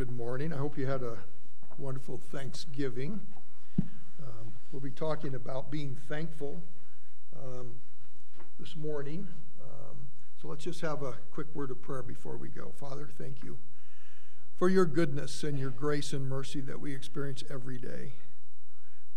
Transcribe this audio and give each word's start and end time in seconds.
Good 0.00 0.12
morning. 0.12 0.50
I 0.50 0.56
hope 0.56 0.78
you 0.78 0.86
had 0.86 1.02
a 1.02 1.18
wonderful 1.76 2.16
Thanksgiving. 2.16 3.20
Um, 3.78 4.54
we'll 4.72 4.80
be 4.80 4.90
talking 4.90 5.34
about 5.34 5.70
being 5.70 5.94
thankful 5.94 6.62
um, 7.38 7.74
this 8.58 8.76
morning. 8.76 9.28
Um, 9.62 9.98
so 10.40 10.48
let's 10.48 10.64
just 10.64 10.80
have 10.80 11.02
a 11.02 11.16
quick 11.30 11.54
word 11.54 11.70
of 11.70 11.82
prayer 11.82 12.02
before 12.02 12.38
we 12.38 12.48
go. 12.48 12.72
Father, 12.74 13.10
thank 13.18 13.42
you 13.42 13.58
for 14.56 14.70
your 14.70 14.86
goodness 14.86 15.44
and 15.44 15.58
your 15.58 15.68
grace 15.68 16.14
and 16.14 16.26
mercy 16.26 16.62
that 16.62 16.80
we 16.80 16.94
experience 16.94 17.44
every 17.50 17.76
day. 17.76 18.14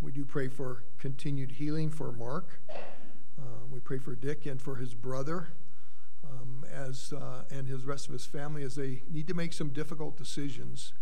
We 0.02 0.12
do 0.12 0.26
pray 0.26 0.50
for 0.50 0.84
continued 1.00 1.52
healing 1.52 1.92
for 1.92 2.12
Mark. 2.12 2.60
Um, 3.40 3.72
we 3.72 3.80
pray 3.80 4.00
for 4.00 4.16
Dick 4.16 4.46
and 4.46 4.62
for 4.62 4.76
his 4.76 4.94
brother 4.94 5.48
um, 6.30 6.66
as 6.74 7.14
uh, 7.14 7.44
and 7.52 7.68
his 7.68 7.86
rest 7.86 8.08
of 8.08 8.14
his 8.14 8.26
family 8.26 8.64
as 8.64 8.76
they 8.76 9.04
need 9.10 9.28
to 9.28 9.34
make 9.34 9.54
some 9.54 9.70
difficult 9.70 10.18
decisions. 10.18 10.94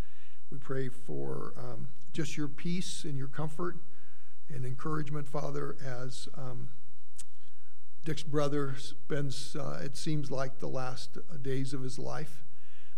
We 0.51 0.57
pray 0.57 0.89
for 0.89 1.53
um, 1.57 1.87
just 2.13 2.35
your 2.35 2.47
peace 2.47 3.03
and 3.03 3.17
your 3.17 3.27
comfort 3.27 3.77
and 4.49 4.65
encouragement, 4.65 5.27
Father, 5.27 5.77
as 5.85 6.27
um, 6.35 6.69
Dick's 8.03 8.23
brother 8.23 8.75
spends, 8.77 9.55
uh, 9.55 9.79
it 9.83 9.95
seems 9.95 10.31
like, 10.31 10.59
the 10.59 10.67
last 10.67 11.17
days 11.41 11.73
of 11.73 11.83
his 11.83 11.99
life. 11.99 12.43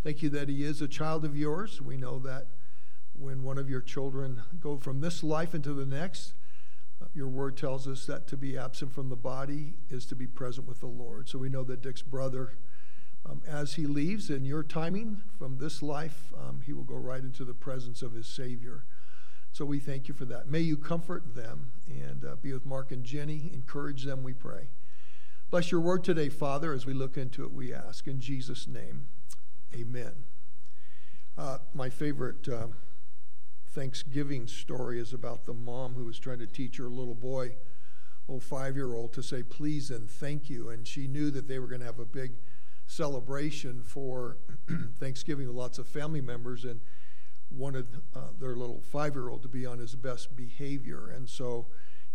Thank 0.03 0.21
you 0.21 0.29
that 0.29 0.49
he 0.49 0.63
is 0.63 0.81
a 0.81 0.87
child 0.87 1.25
of 1.25 1.37
yours. 1.37 1.81
We 1.81 1.97
know 1.97 2.19
that 2.19 2.47
when 3.13 3.43
one 3.43 3.57
of 3.57 3.69
your 3.69 3.81
children 3.81 4.41
go 4.59 4.77
from 4.77 5.01
this 5.01 5.23
life 5.23 5.53
into 5.53 5.73
the 5.73 5.85
next, 5.85 6.33
your 7.13 7.27
word 7.27 7.57
tells 7.57 7.87
us 7.87 8.05
that 8.05 8.27
to 8.27 8.37
be 8.37 8.57
absent 8.57 8.93
from 8.93 9.09
the 9.09 9.15
body 9.15 9.75
is 9.89 10.05
to 10.07 10.15
be 10.15 10.27
present 10.27 10.67
with 10.67 10.79
the 10.79 10.87
Lord. 10.87 11.29
So 11.29 11.37
we 11.37 11.49
know 11.49 11.63
that 11.63 11.81
Dick's 11.81 12.01
brother, 12.01 12.57
um, 13.25 13.41
as 13.47 13.75
he 13.75 13.85
leaves 13.85 14.29
in 14.29 14.45
your 14.45 14.63
timing 14.63 15.21
from 15.37 15.57
this 15.57 15.81
life, 15.81 16.33
um, 16.37 16.61
he 16.65 16.73
will 16.73 16.83
go 16.83 16.95
right 16.95 17.21
into 17.21 17.45
the 17.45 17.53
presence 17.53 18.01
of 18.01 18.13
his 18.13 18.27
Savior. 18.27 18.85
So 19.51 19.65
we 19.65 19.79
thank 19.79 20.07
you 20.07 20.13
for 20.13 20.25
that. 20.25 20.47
May 20.47 20.61
you 20.61 20.77
comfort 20.77 21.35
them 21.35 21.71
and 21.87 22.25
uh, 22.25 22.35
be 22.41 22.53
with 22.53 22.65
Mark 22.65 22.91
and 22.91 23.03
Jenny. 23.03 23.51
Encourage 23.53 24.03
them, 24.03 24.23
we 24.23 24.33
pray. 24.33 24.69
Bless 25.51 25.71
your 25.71 25.81
word 25.81 26.03
today, 26.03 26.29
Father, 26.29 26.73
as 26.73 26.85
we 26.85 26.93
look 26.93 27.17
into 27.17 27.43
it, 27.43 27.53
we 27.53 27.73
ask. 27.73 28.07
In 28.07 28.19
Jesus' 28.19 28.67
name, 28.67 29.05
amen. 29.73 30.23
Uh, 31.37 31.59
my 31.73 31.89
favorite. 31.89 32.47
Uh, 32.47 32.67
Thanksgiving 33.73 34.45
story 34.45 34.99
is 34.99 35.13
about 35.13 35.45
the 35.45 35.53
mom 35.53 35.95
who 35.95 36.05
was 36.05 36.19
trying 36.19 36.37
to 36.39 36.47
teach 36.47 36.77
her 36.77 36.89
little 36.89 37.15
boy, 37.15 37.55
old 38.29 38.43
five 38.43 38.75
year 38.75 38.93
old, 38.93 39.13
to 39.13 39.23
say 39.23 39.41
please 39.41 39.89
and 39.89 40.09
thank 40.09 40.47
you. 40.47 40.69
And 40.69 40.87
she 40.87 41.07
knew 41.07 41.31
that 41.31 41.47
they 41.47 41.57
were 41.57 41.67
going 41.67 41.79
to 41.79 41.87
have 41.87 41.99
a 41.99 42.05
big 42.05 42.33
celebration 42.85 43.81
for 43.81 44.37
Thanksgiving 44.99 45.47
with 45.47 45.55
lots 45.55 45.79
of 45.79 45.87
family 45.87 46.21
members 46.21 46.65
and 46.65 46.81
wanted 47.49 47.87
uh, 48.15 48.19
their 48.39 48.55
little 48.55 48.81
five 48.81 49.15
year 49.15 49.29
old 49.29 49.41
to 49.41 49.49
be 49.49 49.65
on 49.65 49.79
his 49.79 49.95
best 49.95 50.35
behavior. 50.35 51.09
And 51.09 51.27
so 51.27 51.65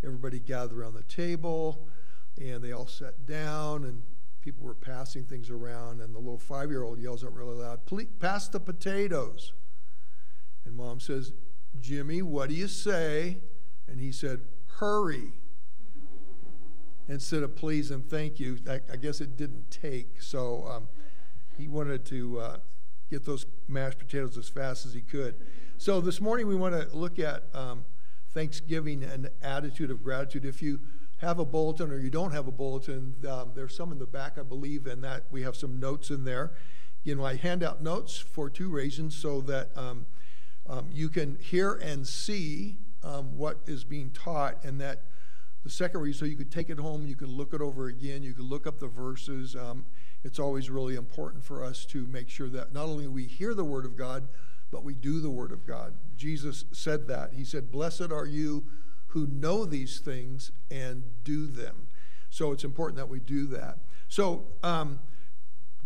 everybody 0.01 0.39
gathered 0.39 0.77
around 0.77 0.93
the 0.93 1.03
table 1.03 1.89
and 2.39 2.63
they 2.63 2.71
all 2.71 2.87
sat 2.87 3.25
down 3.25 3.83
and 3.83 4.01
people 4.39 4.65
were 4.65 4.75
passing 4.75 5.25
things 5.25 5.49
around. 5.49 5.99
And 5.99 6.15
the 6.15 6.19
little 6.19 6.39
five 6.39 6.69
year 6.69 6.83
old 6.83 6.99
yells 6.99 7.25
out 7.25 7.33
really 7.33 7.55
loud, 7.55 7.85
"Please 7.85 8.07
Pass 8.17 8.47
the 8.47 8.61
potatoes. 8.61 9.51
And 10.65 10.75
mom 10.75 10.99
says, 10.99 11.33
Jimmy, 11.79 12.21
what 12.21 12.49
do 12.49 12.55
you 12.55 12.67
say? 12.67 13.37
And 13.87 13.99
he 13.99 14.11
said, 14.11 14.41
Hurry. 14.77 15.33
Instead 17.07 17.41
of 17.41 17.55
please 17.55 17.89
and 17.89 18.07
thank 18.07 18.39
you, 18.39 18.59
I, 18.69 18.95
guess 18.95 19.19
it 19.19 19.35
didn't 19.35 19.71
take. 19.71 20.21
So 20.21 20.67
um, 20.69 20.87
he 21.57 21.67
wanted 21.67 22.05
to 22.05 22.39
uh, 22.39 22.57
get 23.09 23.25
those 23.25 23.47
mashed 23.67 23.97
potatoes 23.97 24.37
as 24.37 24.47
fast 24.47 24.85
as 24.85 24.93
he 24.93 25.01
could. 25.01 25.35
So 25.77 26.01
this 26.01 26.21
morning 26.21 26.47
we 26.47 26.55
want 26.55 26.75
to 26.75 26.95
look 26.95 27.17
at 27.17 27.43
um, 27.53 27.85
Thanksgiving 28.31 29.03
and 29.03 29.29
attitude 29.41 29.89
of 29.89 30.03
gratitude. 30.03 30.45
If 30.45 30.61
you 30.61 30.81
have 31.17 31.39
a 31.39 31.45
bulletin 31.45 31.91
or 31.91 31.97
you 31.99 32.09
don't 32.09 32.31
have 32.31 32.47
a 32.47 32.51
bulletin, 32.51 33.15
um, 33.27 33.51
there's 33.55 33.75
some 33.75 33.91
in 33.91 33.97
the 33.97 34.05
back, 34.05 34.37
I 34.37 34.43
believe, 34.43 34.85
and 34.85 35.03
that 35.03 35.23
we 35.31 35.41
have 35.41 35.55
some 35.55 35.79
notes 35.79 36.11
in 36.11 36.25
there. 36.25 36.51
You 37.03 37.15
know, 37.15 37.25
I 37.25 37.35
hand 37.35 37.63
out 37.63 37.81
notes 37.81 38.17
for 38.17 38.49
two 38.49 38.69
reasons 38.69 39.15
so 39.15 39.41
that 39.41 39.71
um, 39.75 40.05
um, 40.69 40.87
you 40.91 41.09
can 41.09 41.37
hear 41.41 41.73
and 41.73 42.07
see 42.07 42.77
um, 43.03 43.37
what 43.37 43.59
is 43.65 43.83
being 43.83 44.11
taught, 44.11 44.63
and 44.63 44.79
that 44.79 45.01
the 45.63 45.69
second 45.69 46.13
so 46.13 46.25
you 46.25 46.35
could 46.35 46.51
take 46.51 46.69
it 46.69 46.79
home, 46.79 47.05
you 47.05 47.15
could 47.15 47.29
look 47.29 47.53
it 47.53 47.61
over 47.61 47.87
again, 47.87 48.23
you 48.23 48.33
could 48.33 48.45
look 48.45 48.65
up 48.65 48.79
the 48.79 48.87
verses. 48.87 49.55
Um, 49.55 49.85
it's 50.23 50.39
always 50.39 50.69
really 50.69 50.95
important 50.95 51.43
for 51.43 51.63
us 51.63 51.85
to 51.85 52.05
make 52.07 52.29
sure 52.29 52.49
that 52.49 52.73
not 52.73 52.85
only 52.85 53.07
we 53.07 53.25
hear 53.25 53.53
the 53.53 53.63
Word 53.63 53.85
of 53.85 53.97
God, 53.97 54.27
but 54.71 54.83
we 54.83 54.93
do 54.93 55.19
the 55.19 55.29
Word 55.29 55.51
of 55.51 55.65
God. 55.65 55.95
Jesus 56.15 56.65
said 56.71 57.07
that. 57.07 57.33
He 57.33 57.43
said, 57.43 57.71
Blessed 57.71 58.11
are 58.11 58.25
you 58.25 58.65
who 59.07 59.25
know 59.27 59.65
these 59.65 59.99
things 59.99 60.51
and 60.69 61.03
do 61.23 61.47
them. 61.47 61.87
So 62.29 62.51
it's 62.51 62.63
important 62.63 62.97
that 62.97 63.09
we 63.09 63.19
do 63.19 63.47
that. 63.47 63.79
So, 64.07 64.45
um, 64.63 64.99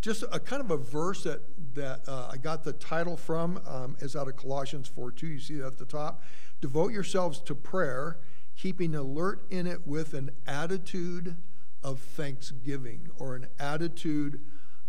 just 0.03 0.23
a 0.33 0.39
kind 0.39 0.61
of 0.61 0.69
a 0.69 0.75
verse 0.75 1.23
that 1.23 1.41
that 1.75 2.01
uh, 2.09 2.29
I 2.29 2.35
got 2.35 2.65
the 2.65 2.73
title 2.73 3.15
from 3.15 3.61
um, 3.65 3.95
is 4.01 4.17
out 4.17 4.27
of 4.27 4.35
Colossians 4.35 4.91
4:2. 4.95 5.23
You 5.23 5.39
see 5.39 5.55
that 5.55 5.67
at 5.67 5.77
the 5.77 5.85
top. 5.85 6.21
Devote 6.59 6.91
yourselves 6.91 7.39
to 7.39 7.55
prayer, 7.55 8.17
keeping 8.57 8.95
alert 8.95 9.45
in 9.49 9.65
it 9.65 9.87
with 9.87 10.13
an 10.13 10.31
attitude 10.45 11.37
of 11.81 11.99
thanksgiving 11.99 13.09
or 13.17 13.35
an 13.35 13.47
attitude 13.57 14.41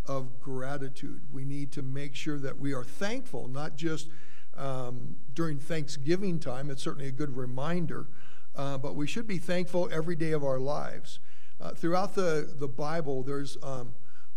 of 0.04 0.41
gratitude. 0.41 1.22
We 1.32 1.44
need 1.44 1.70
to 1.72 1.82
make 1.82 2.16
sure 2.16 2.38
that 2.38 2.58
we 2.58 2.74
are 2.74 2.84
thankful, 2.84 3.47
not 3.47 3.76
just 3.76 4.08
um, 4.56 5.16
during 5.32 5.58
Thanksgiving 5.58 6.41
time. 6.41 6.70
It's 6.70 6.82
certainly 6.82 7.08
a 7.08 7.12
good 7.12 7.36
reminder, 7.36 8.08
uh, 8.56 8.78
but 8.78 8.97
we 8.97 9.06
should 9.06 9.28
be 9.28 9.38
thankful 9.38 9.88
every 9.92 10.16
day 10.16 10.32
of 10.32 10.44
our 10.44 10.58
lives. 10.58 11.20
Uh, 11.60 11.70
throughout 11.70 12.16
the, 12.16 12.53
the 12.58 12.69
Bible, 12.69 13.22
there's 13.22 13.56
um, 13.62 13.94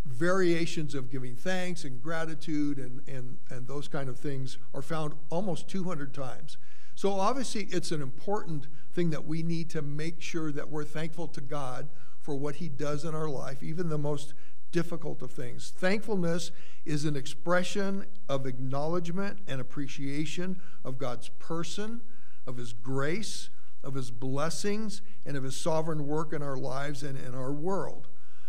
variations 0.07 0.95
of 0.95 1.11
giving 1.11 1.35
thanks 1.35 1.83
and 1.83 2.01
gratitude 2.01 2.77
and, 2.77 3.01
and, 3.07 3.37
and 3.49 3.67
those 3.67 3.87
kind 3.87 4.09
of 4.09 4.17
things 4.17 4.57
are 4.73 4.81
found 4.81 5.13
almost 5.29 5.67
200 5.67 6.13
times. 6.13 6.57
So, 6.95 7.11
obviously, 7.11 7.67
it's 7.69 7.91
an 7.91 8.01
important 8.01 8.67
thing 8.93 9.11
that 9.11 9.25
we 9.25 9.43
need 9.43 9.69
to 9.71 9.83
make 9.83 10.19
sure 10.21 10.51
that 10.51 10.69
we're 10.69 10.83
thankful 10.83 11.27
to 11.27 11.41
God 11.41 11.89
for 12.21 12.35
what 12.35 12.55
He 12.55 12.69
does 12.69 13.05
in 13.05 13.13
our 13.13 13.29
life, 13.29 13.61
even 13.61 13.89
the 13.89 13.99
most 13.99 14.33
difficult 14.71 15.21
of 15.21 15.31
things. 15.31 15.71
Thankfulness 15.77 16.51
is 16.85 17.05
an 17.05 17.15
expression 17.15 18.05
of 18.27 18.45
acknowledgement 18.45 19.39
and 19.47 19.61
appreciation 19.61 20.59
of 20.83 20.97
God's 20.97 21.29
person, 21.37 22.01
of 22.47 22.57
His 22.57 22.73
grace, 22.73 23.49
of 23.83 23.93
His 23.93 24.09
blessings, 24.09 25.01
and 25.25 25.37
of 25.37 25.43
His 25.43 25.55
sovereign 25.55 26.07
work 26.07 26.33
in 26.33 26.41
our 26.41 26.57
lives 26.57 27.03
and 27.03 27.17
in 27.17 27.35
our 27.35 27.51
world. 27.53 28.07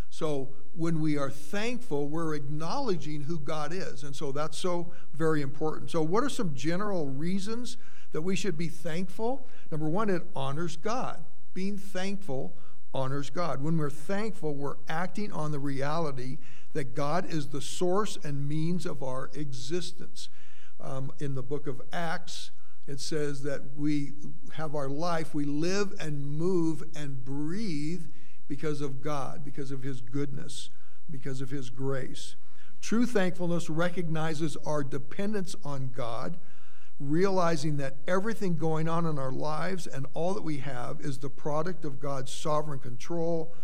So 0.09 0.49
when 0.75 1.01
we 1.01 1.17
are 1.17 1.29
thankful, 1.29 2.07
we're 2.07 2.35
acknowledging 2.35 3.21
who 3.21 3.39
God 3.39 3.71
is. 3.73 4.03
And 4.03 4.15
so 4.15 4.31
that's 4.31 4.57
so 4.57 4.91
very 5.13 5.41
important. 5.41 5.91
So, 5.91 6.01
what 6.01 6.23
are 6.23 6.29
some 6.29 6.55
general 6.55 7.07
reasons 7.07 7.77
that 8.11 8.21
we 8.21 8.35
should 8.35 8.57
be 8.57 8.69
thankful? 8.69 9.47
Number 9.71 9.87
one, 9.87 10.09
it 10.09 10.23
honors 10.35 10.75
God. 10.75 11.23
Being 11.53 11.77
thankful 11.77 12.55
honors 12.93 13.29
God. 13.29 13.61
When 13.61 13.77
we're 13.77 13.89
thankful, 13.89 14.55
we're 14.55 14.77
acting 14.87 15.31
on 15.31 15.51
the 15.51 15.59
reality 15.59 16.37
that 16.73 16.95
God 16.95 17.31
is 17.31 17.49
the 17.49 17.61
source 17.61 18.17
and 18.23 18.47
means 18.47 18.85
of 18.85 19.03
our 19.03 19.29
existence. 19.33 20.29
Um, 20.81 21.11
in 21.19 21.35
the 21.35 21.43
book 21.43 21.67
of 21.67 21.81
Acts, 21.91 22.51
it 22.87 22.99
says 22.99 23.43
that 23.43 23.75
we 23.75 24.13
have 24.53 24.73
our 24.75 24.89
life, 24.89 25.35
we 25.35 25.45
live 25.45 25.93
and 25.99 26.25
move 26.25 26.83
and 26.95 27.23
breathe 27.23 28.05
because 28.49 28.81
of 28.81 29.01
God, 29.01 29.45
because 29.45 29.71
of 29.71 29.83
His 29.83 30.01
goodness, 30.01 30.69
because 31.09 31.39
of 31.39 31.51
His 31.51 31.69
grace. 31.69 32.35
True 32.81 33.05
thankfulness 33.05 33.69
recognizes 33.69 34.57
our 34.65 34.83
dependence 34.83 35.55
on 35.63 35.91
God, 35.95 36.37
realizing 36.99 37.77
that 37.77 37.97
everything 38.07 38.57
going 38.57 38.89
on 38.89 39.05
in 39.05 39.17
our 39.17 39.31
lives 39.31 39.87
and 39.87 40.05
all 40.13 40.33
that 40.33 40.43
we 40.43 40.57
have 40.57 40.99
is 40.99 41.19
the 41.19 41.29
product 41.29 41.85
of 41.85 42.01
God's 42.01 42.33
sovereign 42.33 42.79
control, 42.79 43.55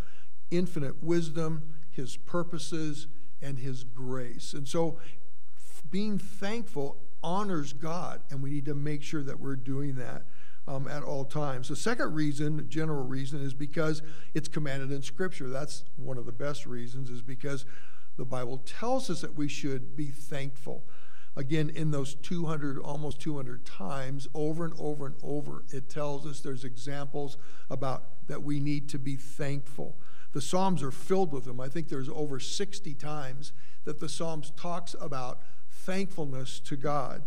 infinite 0.51 1.03
wisdom, 1.03 1.73
His 1.89 2.15
purposes, 2.15 3.07
and 3.41 3.59
His 3.59 3.83
grace. 3.83 4.53
And 4.53 4.67
so, 4.67 4.99
being 5.89 6.17
thankful 6.17 6.97
honors 7.23 7.73
God, 7.73 8.21
and 8.29 8.43
we 8.43 8.51
need 8.51 8.65
to 8.65 8.75
make 8.75 9.01
sure 9.01 9.23
that 9.23 9.39
we're 9.39 9.55
doing 9.55 9.95
that 9.95 10.23
um, 10.67 10.87
at 10.87 11.03
all 11.03 11.25
times. 11.25 11.69
The 11.69 11.75
second 11.75 12.13
reason, 12.13 12.67
general 12.69 13.03
reason, 13.03 13.41
is 13.41 13.53
because 13.53 14.01
it's 14.33 14.47
commanded 14.47 14.91
in 14.91 15.01
Scripture. 15.01 15.49
That's 15.49 15.83
one 15.95 16.17
of 16.17 16.25
the 16.25 16.31
best 16.31 16.65
reasons, 16.65 17.09
is 17.09 17.21
because 17.21 17.65
the 18.17 18.25
Bible 18.25 18.59
tells 18.65 19.09
us 19.09 19.21
that 19.21 19.35
we 19.35 19.47
should 19.47 19.95
be 19.95 20.07
thankful. 20.07 20.83
Again, 21.37 21.69
in 21.69 21.91
those 21.91 22.15
200, 22.15 22.79
almost 22.79 23.19
200 23.19 23.65
times, 23.65 24.27
over 24.33 24.63
and 24.63 24.73
over 24.79 25.05
and 25.05 25.15
over, 25.21 25.65
it 25.69 25.89
tells 25.89 26.25
us 26.25 26.39
there's 26.39 26.63
examples 26.63 27.37
about 27.69 28.27
that 28.27 28.41
we 28.41 28.59
need 28.59 28.87
to 28.89 28.97
be 28.99 29.17
thankful. 29.17 29.97
The 30.31 30.41
Psalms 30.41 30.81
are 30.81 30.91
filled 30.91 31.33
with 31.33 31.45
them. 31.45 31.59
I 31.59 31.67
think 31.67 31.89
there's 31.89 32.09
over 32.09 32.39
60 32.39 32.93
times 32.95 33.51
that 33.83 33.99
the 33.99 34.09
Psalms 34.09 34.51
talks 34.55 34.95
about 34.99 35.41
thankfulness 35.69 36.59
to 36.61 36.75
God. 36.77 37.23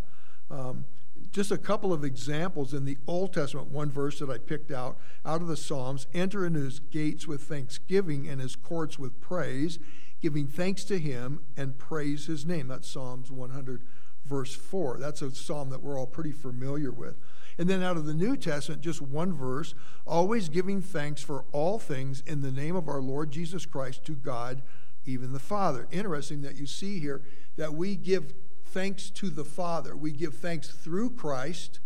Um, 0.50 0.86
just 1.30 1.50
a 1.50 1.58
couple 1.58 1.92
of 1.92 2.04
examples 2.04 2.72
in 2.72 2.84
the 2.84 2.98
Old 3.06 3.32
Testament, 3.32 3.68
one 3.68 3.90
verse 3.90 4.18
that 4.18 4.30
I 4.30 4.38
picked 4.38 4.70
out 4.70 4.98
out 5.24 5.40
of 5.40 5.48
the 5.48 5.56
Psalms 5.56 6.06
enter 6.14 6.46
into 6.46 6.60
his 6.60 6.78
gates 6.78 7.26
with 7.26 7.42
thanksgiving 7.42 8.28
and 8.28 8.40
his 8.40 8.56
courts 8.56 8.98
with 8.98 9.20
praise, 9.20 9.78
giving 10.20 10.46
thanks 10.46 10.84
to 10.84 10.98
him 10.98 11.40
and 11.56 11.78
praise 11.78 12.26
his 12.26 12.46
name. 12.46 12.68
That's 12.68 12.88
Psalms 12.88 13.30
100, 13.30 13.82
verse 14.24 14.54
4. 14.54 14.98
That's 14.98 15.22
a 15.22 15.34
psalm 15.34 15.70
that 15.70 15.82
we're 15.82 15.98
all 15.98 16.06
pretty 16.06 16.32
familiar 16.32 16.90
with. 16.90 17.16
And 17.58 17.68
then 17.68 17.82
out 17.82 17.96
of 17.96 18.06
the 18.06 18.14
New 18.14 18.36
Testament, 18.36 18.82
just 18.82 19.02
one 19.02 19.32
verse 19.32 19.74
always 20.06 20.48
giving 20.48 20.80
thanks 20.80 21.22
for 21.22 21.44
all 21.52 21.78
things 21.78 22.22
in 22.26 22.40
the 22.40 22.52
name 22.52 22.76
of 22.76 22.88
our 22.88 23.00
Lord 23.00 23.32
Jesus 23.32 23.66
Christ 23.66 24.04
to 24.04 24.12
God, 24.12 24.62
even 25.04 25.32
the 25.32 25.40
Father. 25.40 25.88
Interesting 25.90 26.42
that 26.42 26.56
you 26.56 26.66
see 26.66 27.00
here 27.00 27.22
that 27.56 27.74
we 27.74 27.96
give 27.96 28.32
thanks 28.68 29.10
to 29.10 29.30
the 29.30 29.44
Father. 29.44 29.96
We 29.96 30.12
give 30.12 30.34
thanks 30.34 30.68
through 30.68 31.10
Christ 31.10 31.80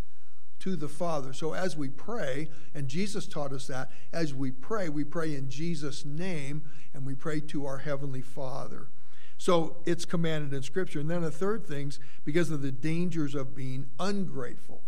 to 0.61 0.76
the 0.76 0.88
Father. 0.88 1.32
So 1.32 1.55
as 1.55 1.76
we 1.76 1.88
pray, 1.88 2.49
and 2.75 2.87
Jesus 2.87 3.26
taught 3.26 3.52
us 3.52 3.67
that, 3.67 3.90
as 4.12 4.34
we 4.34 4.50
pray, 4.50 4.88
we 4.88 5.05
pray 5.05 5.34
in 5.34 5.50
Jesus' 5.50 6.05
name 6.05 6.62
and 6.94 7.05
we 7.05 7.14
pray 7.14 7.40
to 7.40 7.67
our 7.67 7.79
Heavenly 7.79 8.20
Father. 8.20 8.88
So 9.38 9.79
it's 9.87 10.05
commanded 10.05 10.55
in 10.55 10.62
Scripture. 10.62 11.00
And 11.00 11.11
then 11.11 11.23
the 11.23 11.31
third 11.31 11.67
thing's 11.67 11.99
because 12.25 12.50
of 12.50 12.62
the 12.62 12.70
dangers 12.70 13.34
of 13.34 13.56
being 13.56 13.87
ungrateful. 13.99 14.82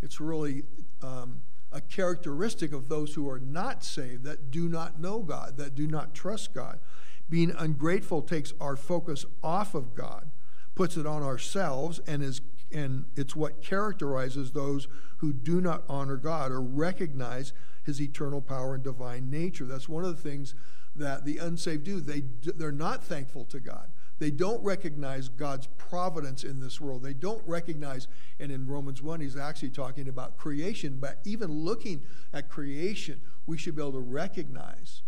It's 0.00 0.18
really 0.18 0.62
um, 1.02 1.42
a 1.70 1.82
characteristic 1.82 2.72
of 2.72 2.88
those 2.88 3.14
who 3.14 3.28
are 3.28 3.38
not 3.38 3.84
saved, 3.84 4.24
that 4.24 4.50
do 4.50 4.68
not 4.68 4.98
know 4.98 5.18
God, 5.18 5.58
that 5.58 5.74
do 5.74 5.86
not 5.86 6.14
trust 6.14 6.54
God. 6.54 6.80
Being 7.28 7.52
ungrateful 7.58 8.22
takes 8.22 8.54
our 8.60 8.76
focus 8.76 9.26
off 9.42 9.74
of 9.74 9.94
God 9.94 10.30
puts 10.78 10.96
it 10.96 11.06
on 11.06 11.24
ourselves 11.24 12.00
and 12.06 12.22
is 12.22 12.40
and 12.70 13.06
it's 13.16 13.34
what 13.34 13.60
characterizes 13.60 14.52
those 14.52 14.86
who 15.16 15.32
do 15.32 15.60
not 15.60 15.82
honor 15.88 16.16
God 16.16 16.52
or 16.52 16.60
recognize 16.60 17.52
his 17.84 18.00
eternal 18.00 18.40
power 18.40 18.76
and 18.76 18.84
divine 18.84 19.28
nature. 19.28 19.64
That's 19.64 19.88
one 19.88 20.04
of 20.04 20.14
the 20.14 20.22
things 20.22 20.54
that 20.94 21.24
the 21.24 21.38
unsaved 21.38 21.82
do. 21.82 21.98
They 22.00 22.22
they're 22.54 22.70
not 22.70 23.02
thankful 23.02 23.44
to 23.46 23.58
God. 23.58 23.88
They 24.20 24.30
don't 24.30 24.62
recognize 24.62 25.28
God's 25.28 25.66
providence 25.78 26.44
in 26.44 26.60
this 26.60 26.80
world. 26.80 27.02
They 27.02 27.14
don't 27.14 27.42
recognize, 27.44 28.06
and 28.38 28.52
in 28.52 28.68
Romans 28.68 29.02
1, 29.02 29.20
he's 29.20 29.36
actually 29.36 29.70
talking 29.70 30.08
about 30.08 30.36
creation, 30.36 30.98
but 31.00 31.18
even 31.24 31.50
looking 31.50 32.02
at 32.32 32.48
creation, 32.48 33.20
we 33.46 33.58
should 33.58 33.74
be 33.74 33.82
able 33.82 33.92
to 33.92 34.00
recognize 34.00 35.02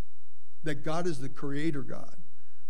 that 0.65 0.85
God 0.85 1.07
is 1.07 1.21
the 1.21 1.29
creator 1.29 1.83
God 1.83 2.20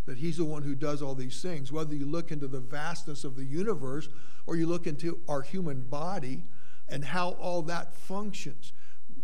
that 0.06 0.19
he's 0.19 0.38
the 0.38 0.44
one 0.44 0.62
who 0.62 0.75
does 0.75 1.02
all 1.02 1.14
these 1.14 1.41
things. 1.43 1.70
Whether 1.70 1.94
you 1.94 2.06
look 2.06 2.32
into 2.32 2.49
the 2.49 2.61
vastness 2.61 3.25
of 3.25 3.37
the 3.37 3.44
universe 3.44 4.08
or 4.47 4.56
you 4.56 4.67
look 4.67 4.87
into 4.87 5.20
our 5.29 5.43
human 5.43 5.82
body 5.82 6.44
and 6.88 7.05
how 7.05 7.31
all 7.32 7.62
that 7.62 7.94
functions. 7.94 8.73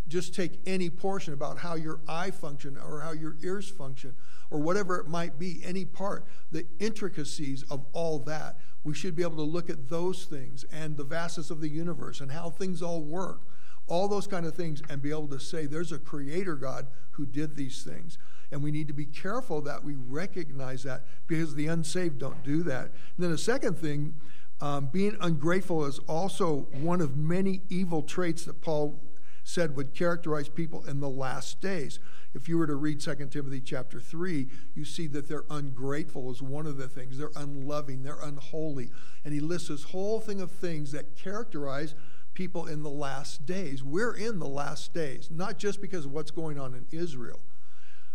Just 0.08 0.34
take 0.34 0.60
any 0.66 0.88
portion 0.88 1.34
about 1.34 1.58
how 1.58 1.74
your 1.74 2.00
eye 2.06 2.30
function 2.30 2.78
or 2.78 3.00
how 3.00 3.12
your 3.12 3.36
ears 3.42 3.68
function 3.68 4.14
or 4.50 4.60
whatever 4.60 4.98
it 4.98 5.08
might 5.08 5.38
be, 5.38 5.60
any 5.64 5.84
part, 5.84 6.24
the 6.52 6.64
intricacies 6.78 7.64
of 7.70 7.84
all 7.92 8.20
that. 8.20 8.56
We 8.84 8.94
should 8.94 9.16
be 9.16 9.22
able 9.22 9.36
to 9.36 9.42
look 9.42 9.68
at 9.68 9.88
those 9.88 10.24
things 10.24 10.64
and 10.72 10.96
the 10.96 11.02
vastness 11.02 11.50
of 11.50 11.60
the 11.60 11.68
universe 11.68 12.20
and 12.20 12.30
how 12.30 12.50
things 12.50 12.82
all 12.82 13.02
work, 13.02 13.40
all 13.86 14.08
those 14.08 14.26
kind 14.26 14.46
of 14.46 14.54
things, 14.54 14.82
and 14.88 15.00
be 15.00 15.10
able 15.10 15.28
to 15.28 15.40
say 15.40 15.66
there's 15.66 15.92
a 15.92 15.98
creator 15.98 16.56
God 16.56 16.86
who 17.12 17.26
did 17.26 17.56
these 17.56 17.82
things. 17.82 18.18
And 18.50 18.62
we 18.62 18.70
need 18.70 18.88
to 18.88 18.94
be 18.94 19.06
careful 19.06 19.60
that 19.62 19.82
we 19.82 19.94
recognize 19.94 20.82
that 20.84 21.04
because 21.26 21.54
the 21.54 21.66
unsaved 21.66 22.18
don't 22.18 22.42
do 22.44 22.62
that. 22.64 22.84
And 22.84 23.18
then 23.18 23.30
the 23.30 23.38
second 23.38 23.78
thing, 23.78 24.14
um, 24.60 24.86
being 24.86 25.16
ungrateful 25.20 25.84
is 25.84 25.98
also 26.08 26.68
one 26.72 27.00
of 27.00 27.16
many 27.16 27.62
evil 27.68 28.02
traits 28.02 28.44
that 28.44 28.60
Paul 28.60 29.00
said 29.44 29.76
would 29.76 29.94
characterize 29.94 30.48
people 30.48 30.84
in 30.86 31.00
the 31.00 31.08
last 31.08 31.60
days. 31.60 31.98
If 32.34 32.48
you 32.48 32.58
were 32.58 32.66
to 32.66 32.74
read 32.74 33.00
2 33.00 33.14
Timothy 33.30 33.60
chapter 33.60 34.00
3, 34.00 34.48
you 34.74 34.84
see 34.84 35.06
that 35.08 35.28
they're 35.28 35.44
ungrateful 35.48 36.30
is 36.30 36.42
one 36.42 36.66
of 36.66 36.76
the 36.76 36.88
things. 36.88 37.16
They're 37.16 37.30
unloving, 37.36 38.02
they're 38.02 38.20
unholy. 38.22 38.90
And 39.24 39.32
he 39.32 39.40
lists 39.40 39.68
this 39.68 39.84
whole 39.84 40.20
thing 40.20 40.40
of 40.40 40.50
things 40.50 40.92
that 40.92 41.16
characterize 41.16 41.94
people 42.36 42.66
in 42.66 42.82
the 42.82 42.90
last 42.90 43.46
days. 43.46 43.82
We're 43.82 44.14
in 44.14 44.38
the 44.38 44.46
last 44.46 44.92
days, 44.92 45.28
not 45.30 45.58
just 45.58 45.80
because 45.80 46.04
of 46.04 46.12
what's 46.12 46.30
going 46.30 46.60
on 46.60 46.74
in 46.74 46.86
Israel, 46.96 47.40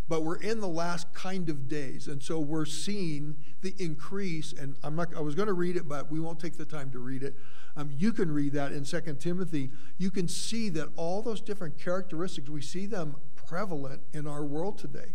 but 0.07 0.23
we're 0.23 0.37
in 0.37 0.59
the 0.59 0.67
last 0.67 1.11
kind 1.13 1.49
of 1.49 1.67
days. 1.67 2.07
And 2.07 2.21
so 2.21 2.39
we're 2.39 2.65
seeing 2.65 3.35
the 3.61 3.73
increase 3.77 4.53
and 4.53 4.75
i'm 4.83 4.95
not 4.95 5.15
i 5.15 5.19
was 5.19 5.35
going 5.35 5.47
to 5.47 5.53
read 5.53 5.77
it 5.77 5.87
but 5.87 6.11
we 6.11 6.19
won't 6.19 6.39
take 6.39 6.57
the 6.57 6.65
time 6.65 6.91
to 6.91 6.99
read 6.99 7.23
it. 7.23 7.35
Um, 7.75 7.89
you 7.97 8.13
can 8.13 8.31
read 8.31 8.53
that 8.53 8.71
in 8.71 8.83
2 8.83 9.01
timothy. 9.19 9.71
You 9.97 10.11
can 10.11 10.27
see 10.27 10.69
that 10.69 10.89
all 10.95 11.21
those 11.21 11.41
different 11.41 11.79
characteristics 11.79 12.47
we 12.47 12.61
see 12.61 12.85
them 12.85 13.15
prevalent 13.35 14.01
in 14.13 14.27
our 14.27 14.45
world 14.45 14.77
today 14.77 15.13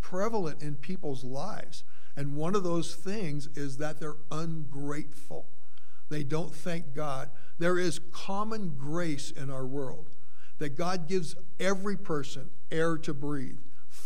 prevalent 0.00 0.62
in 0.62 0.74
people's 0.74 1.24
lives. 1.24 1.84
And 2.16 2.34
one 2.34 2.54
of 2.54 2.64
those 2.64 2.94
things 2.94 3.48
is 3.54 3.76
that 3.78 4.00
they're 4.00 4.16
ungrateful 4.30 5.46
they 6.08 6.24
don't 6.24 6.54
thank 6.54 6.94
god 6.94 7.30
there 7.58 7.78
is 7.78 8.00
common 8.12 8.74
grace 8.76 9.30
in 9.30 9.50
our 9.50 9.66
world 9.66 10.08
that 10.58 10.76
god 10.76 11.06
gives 11.08 11.36
every 11.60 11.96
person 11.96 12.50
air 12.70 12.96
to 12.96 13.14
breathe 13.14 13.58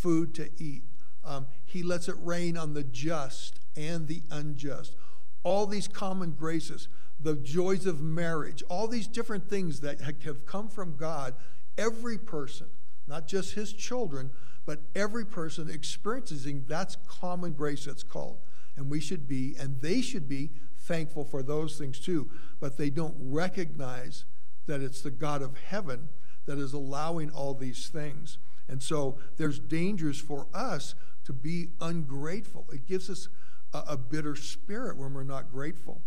food 0.03 0.35
to 0.35 0.51
eat. 0.59 0.83
Um, 1.25 1.47
he 1.65 1.83
lets 1.83 2.09
it 2.09 2.17
rain 2.19 2.57
on 2.57 2.75
the 2.75 2.83
just 2.83 3.61
and 3.77 4.09
the 4.09 4.23
unjust. 4.31 4.97
All 5.45 5.67
these 5.67 5.89
common 5.89 6.33
graces, 6.33 6.89
the 7.21 7.37
joys 7.37 7.87
of 7.87 8.01
marriage, 8.01 8.63
all 8.69 8.89
these 8.89 9.07
different 9.07 9.49
things 9.49 9.81
that 9.81 10.01
have 10.01 10.45
come 10.45 10.69
from 10.69 10.97
God, 10.97 11.35
every 11.79 12.19
person, 12.19 12.67
not 13.07 13.29
just 13.29 13.55
his 13.55 13.73
children, 13.73 14.31
but 14.67 14.81
every 14.95 15.25
person 15.25 15.71
experiencing 15.71 16.65
that's 16.69 16.97
common 17.07 17.53
grace, 17.53 17.87
it's 17.87 18.03
called. 18.03 18.39
And 18.77 18.91
we 18.91 19.01
should 19.01 19.29
be, 19.29 19.55
and 19.59 19.81
they 19.81 20.01
should 20.01 20.29
be, 20.29 20.51
thankful 20.83 21.25
for 21.25 21.43
those 21.43 21.79
things 21.79 21.99
too. 21.99 22.31
But 22.61 22.77
they 22.77 22.91
don't 22.91 23.17
recognize 23.19 24.25
that 24.67 24.81
it's 24.81 25.01
the 25.01 25.11
God 25.11 25.43
of 25.43 25.57
heaven 25.57 26.09
that 26.47 26.59
is 26.59 26.73
allowing 26.73 27.31
all 27.31 27.55
these 27.55 27.89
things. 27.89 28.39
And 28.69 28.83
so 28.83 29.19
there's 29.37 29.59
dangers 29.59 30.21
for 30.21 30.47
us 30.55 30.95
to 31.25 31.33
be 31.33 31.69
ungrateful. 31.81 32.67
It 32.73 32.87
gives 32.87 33.09
us 33.11 33.29
a, 33.73 33.83
a 33.91 33.97
bitter 33.97 34.37
spirit 34.37 34.97
when 34.97 35.15
we're 35.15 35.25
not 35.25 35.51
grateful. 35.51 36.01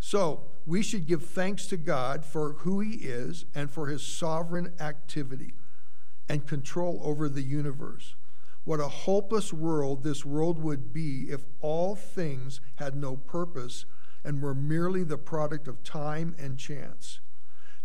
So 0.00 0.42
we 0.66 0.82
should 0.82 1.06
give 1.06 1.24
thanks 1.24 1.66
to 1.66 1.76
God 1.76 2.24
for 2.24 2.54
who 2.54 2.80
He 2.80 2.96
is 2.96 3.44
and 3.54 3.70
for 3.70 3.86
His 3.86 4.04
sovereign 4.04 4.72
activity 4.80 5.54
and 6.28 6.46
control 6.46 7.00
over 7.04 7.28
the 7.28 7.42
universe. 7.42 8.14
What 8.64 8.80
a 8.80 8.88
hopeless 8.88 9.52
world 9.52 10.02
this 10.02 10.24
world 10.24 10.58
would 10.58 10.92
be 10.92 11.30
if 11.30 11.44
all 11.60 11.96
things 11.96 12.60
had 12.76 12.94
no 12.94 13.16
purpose 13.16 13.86
and 14.24 14.40
were 14.40 14.54
merely 14.54 15.02
the 15.02 15.18
product 15.18 15.66
of 15.66 15.82
time 15.82 16.34
and 16.38 16.58
chance. 16.58 17.20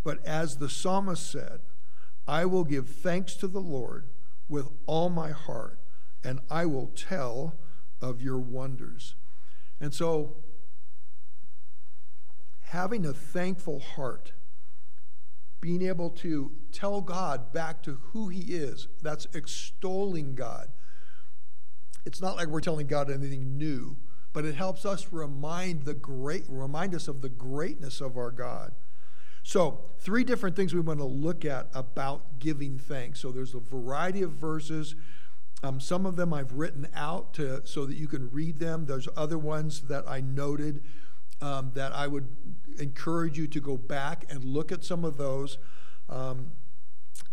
But 0.03 0.24
as 0.25 0.57
the 0.57 0.69
psalmist 0.69 1.29
said, 1.29 1.62
I 2.27 2.46
will 2.46 2.63
give 2.63 2.89
thanks 2.89 3.36
to 3.38 3.48
the 3.48 3.62
Lord 3.62 4.10
with 4.48 4.69
all 4.86 5.10
my 5.10 5.31
heart, 5.31 5.79
and 6.24 6.39
I 6.50 6.65
will 6.65 6.88
tell 6.88 7.55
of 8.01 8.22
your 8.22 8.38
wonders. 8.38 9.15
And 9.79 9.93
so, 9.93 10.38
having 12.62 13.05
a 13.05 13.13
thankful 13.13 13.79
heart, 13.79 14.34
being 15.60 15.82
able 15.82 16.10
to 16.12 16.52
tell 16.72 17.02
God 17.02 17.52
back 17.52 17.82
to 17.84 18.00
who 18.12 18.30
He 18.30 18.54
is, 18.56 18.88
that's 19.02 19.28
extolling 19.34 20.36
God. 20.36 20.68
It's 22.06 22.22
not 22.22 22.36
like 22.38 22.48
we're 22.48 22.62
telling 22.62 22.88
God 22.88 23.12
anything 23.12 23.58
new, 23.58 23.98
but 24.34 24.46
it 24.46 24.56
helps 24.56 24.86
us 24.86 25.08
remind 25.12 25.84
the 25.84 25.94
great 25.94 26.46
remind 26.48 26.96
us 26.96 27.08
of 27.08 27.22
the 27.22 27.30
greatness 27.30 28.02
of 28.02 28.18
our 28.18 28.32
God. 28.32 28.74
So, 29.44 29.86
three 30.00 30.24
different 30.24 30.56
things 30.56 30.74
we 30.74 30.82
want 30.82 31.00
to 31.00 31.06
look 31.06 31.46
at 31.46 31.70
about 31.74 32.40
giving 32.40 32.78
thanks. 32.78 33.22
So, 33.22 33.32
there's 33.32 33.54
a 33.54 33.60
variety 33.60 34.22
of 34.22 34.32
verses. 34.32 34.96
Um, 35.64 35.80
some 35.80 36.06
of 36.06 36.18
them 36.18 36.34
I've 36.34 36.54
written 36.54 36.88
out 36.94 37.34
to, 37.36 37.66
so 37.66 37.86
that 37.86 37.96
you 37.96 38.08
can 38.08 38.30
read 38.30 38.60
them. 38.60 38.86
There's 38.86 39.08
other 39.16 39.38
ones 39.38 39.82
that 39.84 40.04
I 40.08 40.22
noted 40.22 40.84
um, 41.41 41.72
that 41.74 41.94
I 41.94 42.08
would 42.08 42.27
encourage 42.79 43.38
you 43.38 43.48
to 43.48 43.60
go 43.60 43.77
back 43.77 44.25
and 44.29 44.44
look 44.44 44.72
at 44.72 44.84
some 44.84 45.03
of 45.03 45.17
those. 45.17 45.58
Um, 46.10 46.51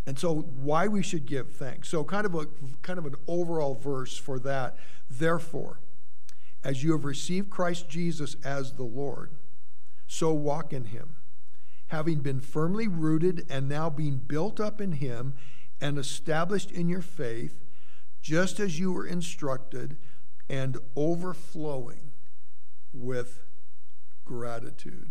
and 0.06 0.18
so, 0.18 0.34
why 0.34 0.87
we 0.87 1.02
should 1.02 1.26
give 1.26 1.52
thanks. 1.52 1.88
So, 1.88 2.04
kind 2.04 2.26
of 2.26 2.34
a 2.34 2.46
kind 2.82 2.99
of 2.99 3.06
an 3.06 3.14
overall 3.26 3.75
verse 3.75 4.16
for 4.16 4.38
that. 4.40 4.76
Therefore, 5.08 5.80
as 6.62 6.82
you 6.82 6.92
have 6.92 7.04
received 7.04 7.50
Christ 7.50 7.88
Jesus 7.88 8.37
as 8.44 8.73
the 8.73 8.84
Lord, 8.84 9.30
so 10.06 10.32
walk 10.32 10.73
in 10.73 10.87
Him 10.87 11.16
having 11.88 12.20
been 12.20 12.40
firmly 12.40 12.88
rooted 12.88 13.46
and 13.49 13.68
now 13.68 13.88
being 13.90 14.16
built 14.16 14.58
up 14.58 14.80
in 14.80 14.92
Him 14.92 15.34
and 15.80 15.99
established 15.99 16.70
in 16.70 16.88
your 16.88 17.02
faith, 17.02 17.64
just 18.20 18.58
as 18.58 18.78
you 18.78 18.92
were 18.92 19.06
instructed, 19.06 19.96
and 20.49 20.76
overflowing 20.96 22.12
with 22.92 23.44
gratitude. 24.25 25.11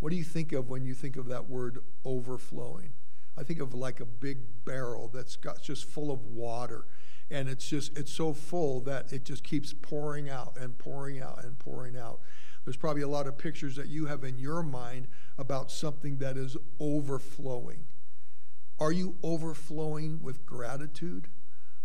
What 0.00 0.10
do 0.10 0.16
you 0.16 0.24
think 0.24 0.52
of 0.52 0.68
when 0.68 0.84
you 0.84 0.94
think 0.94 1.16
of 1.16 1.28
that 1.28 1.48
word 1.48 1.78
overflowing? 2.04 2.94
I 3.36 3.42
think 3.42 3.60
of 3.60 3.74
like 3.74 4.00
a 4.00 4.06
big 4.06 4.64
barrel 4.64 5.08
that's 5.12 5.36
got 5.36 5.62
just 5.62 5.84
full 5.84 6.10
of 6.10 6.24
water. 6.24 6.86
And 7.30 7.48
it's 7.48 7.68
just, 7.68 7.96
it's 7.96 8.12
so 8.12 8.32
full 8.32 8.80
that 8.82 9.12
it 9.12 9.24
just 9.24 9.44
keeps 9.44 9.72
pouring 9.72 10.28
out 10.28 10.56
and 10.58 10.76
pouring 10.76 11.20
out 11.20 11.44
and 11.44 11.58
pouring 11.58 11.96
out. 11.96 12.20
There's 12.64 12.76
probably 12.76 13.02
a 13.02 13.08
lot 13.08 13.26
of 13.26 13.38
pictures 13.38 13.76
that 13.76 13.88
you 13.88 14.06
have 14.06 14.24
in 14.24 14.38
your 14.38 14.62
mind 14.62 15.08
about 15.38 15.70
something 15.70 16.18
that 16.18 16.36
is 16.36 16.56
overflowing. 16.78 17.86
Are 18.78 18.92
you 18.92 19.16
overflowing 19.22 20.20
with 20.22 20.44
gratitude? 20.44 21.28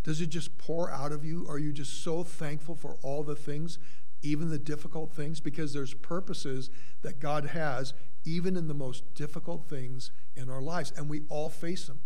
Does 0.04 0.22
it 0.22 0.28
just 0.28 0.58
pour 0.58 0.92
out 0.92 1.12
of 1.12 1.26
you? 1.26 1.46
Are 1.50 1.60
you 1.60 1.72
just 1.72 2.04
so 2.04 2.24
thankful 2.24 2.76
for 2.76 2.98
all 3.02 3.24
the 3.24 3.36
things, 3.36 3.80
even 4.22 4.50
the 4.50 4.60
difficult 4.60 5.14
things? 5.14 5.40
Because 5.40 5.74
there's 5.74 5.94
purposes 5.94 6.70
that 7.02 7.20
God 7.20 7.48
has, 7.48 7.94
even 8.24 8.58
in 8.58 8.68
the 8.68 8.74
most 8.74 9.14
difficult 9.14 9.70
things 9.70 10.12
in 10.36 10.50
our 10.50 10.62
lives, 10.62 10.92
and 10.96 11.10
we 11.10 11.22
all 11.30 11.50
face 11.50 11.88
them. 11.88 12.02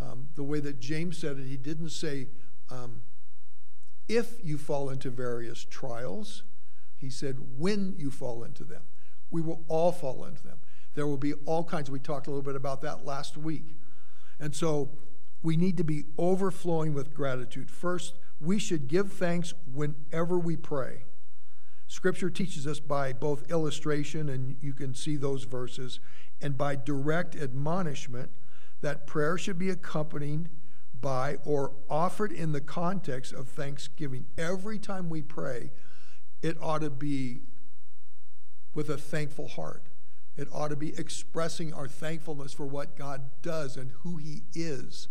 Um, 0.00 0.28
the 0.34 0.42
way 0.42 0.60
that 0.60 0.80
James 0.80 1.18
said 1.18 1.38
it, 1.38 1.46
he 1.46 1.56
didn't 1.56 1.90
say, 1.90 2.28
um, 2.70 3.02
if 4.08 4.44
you 4.44 4.58
fall 4.58 4.90
into 4.90 5.10
various 5.10 5.64
trials, 5.64 6.42
he 6.96 7.10
said, 7.10 7.38
when 7.58 7.94
you 7.96 8.10
fall 8.10 8.44
into 8.44 8.64
them. 8.64 8.82
We 9.30 9.40
will 9.40 9.64
all 9.68 9.92
fall 9.92 10.24
into 10.24 10.42
them. 10.42 10.58
There 10.94 11.06
will 11.06 11.16
be 11.16 11.34
all 11.44 11.64
kinds. 11.64 11.90
We 11.90 11.98
talked 11.98 12.26
a 12.26 12.30
little 12.30 12.42
bit 12.42 12.56
about 12.56 12.82
that 12.82 13.04
last 13.04 13.36
week. 13.36 13.76
And 14.38 14.54
so 14.54 14.90
we 15.42 15.56
need 15.56 15.76
to 15.76 15.84
be 15.84 16.04
overflowing 16.18 16.94
with 16.94 17.14
gratitude. 17.14 17.70
First, 17.70 18.14
we 18.40 18.58
should 18.58 18.88
give 18.88 19.12
thanks 19.12 19.54
whenever 19.72 20.38
we 20.38 20.56
pray. 20.56 21.04
Scripture 21.86 22.30
teaches 22.30 22.66
us 22.66 22.80
by 22.80 23.12
both 23.12 23.50
illustration, 23.50 24.28
and 24.28 24.56
you 24.60 24.72
can 24.72 24.94
see 24.94 25.16
those 25.16 25.44
verses, 25.44 26.00
and 26.40 26.56
by 26.56 26.74
direct 26.76 27.36
admonishment 27.36 28.30
that 28.80 29.06
prayer 29.06 29.38
should 29.38 29.58
be 29.58 29.70
accompanied 29.70 30.48
by 31.00 31.36
or 31.44 31.72
offered 31.90 32.32
in 32.32 32.52
the 32.52 32.60
context 32.60 33.32
of 33.32 33.48
thanksgiving. 33.48 34.26
Every 34.38 34.78
time 34.78 35.10
we 35.10 35.22
pray, 35.22 35.70
it 36.42 36.56
ought 36.60 36.80
to 36.80 36.90
be 36.90 37.42
with 38.74 38.88
a 38.88 38.98
thankful 38.98 39.48
heart. 39.48 39.84
It 40.36 40.48
ought 40.52 40.68
to 40.68 40.76
be 40.76 40.98
expressing 40.98 41.72
our 41.72 41.86
thankfulness 41.86 42.52
for 42.52 42.66
what 42.66 42.96
God 42.96 43.30
does 43.42 43.76
and 43.76 43.92
who 44.02 44.16
He 44.16 44.42
is. 44.54 45.08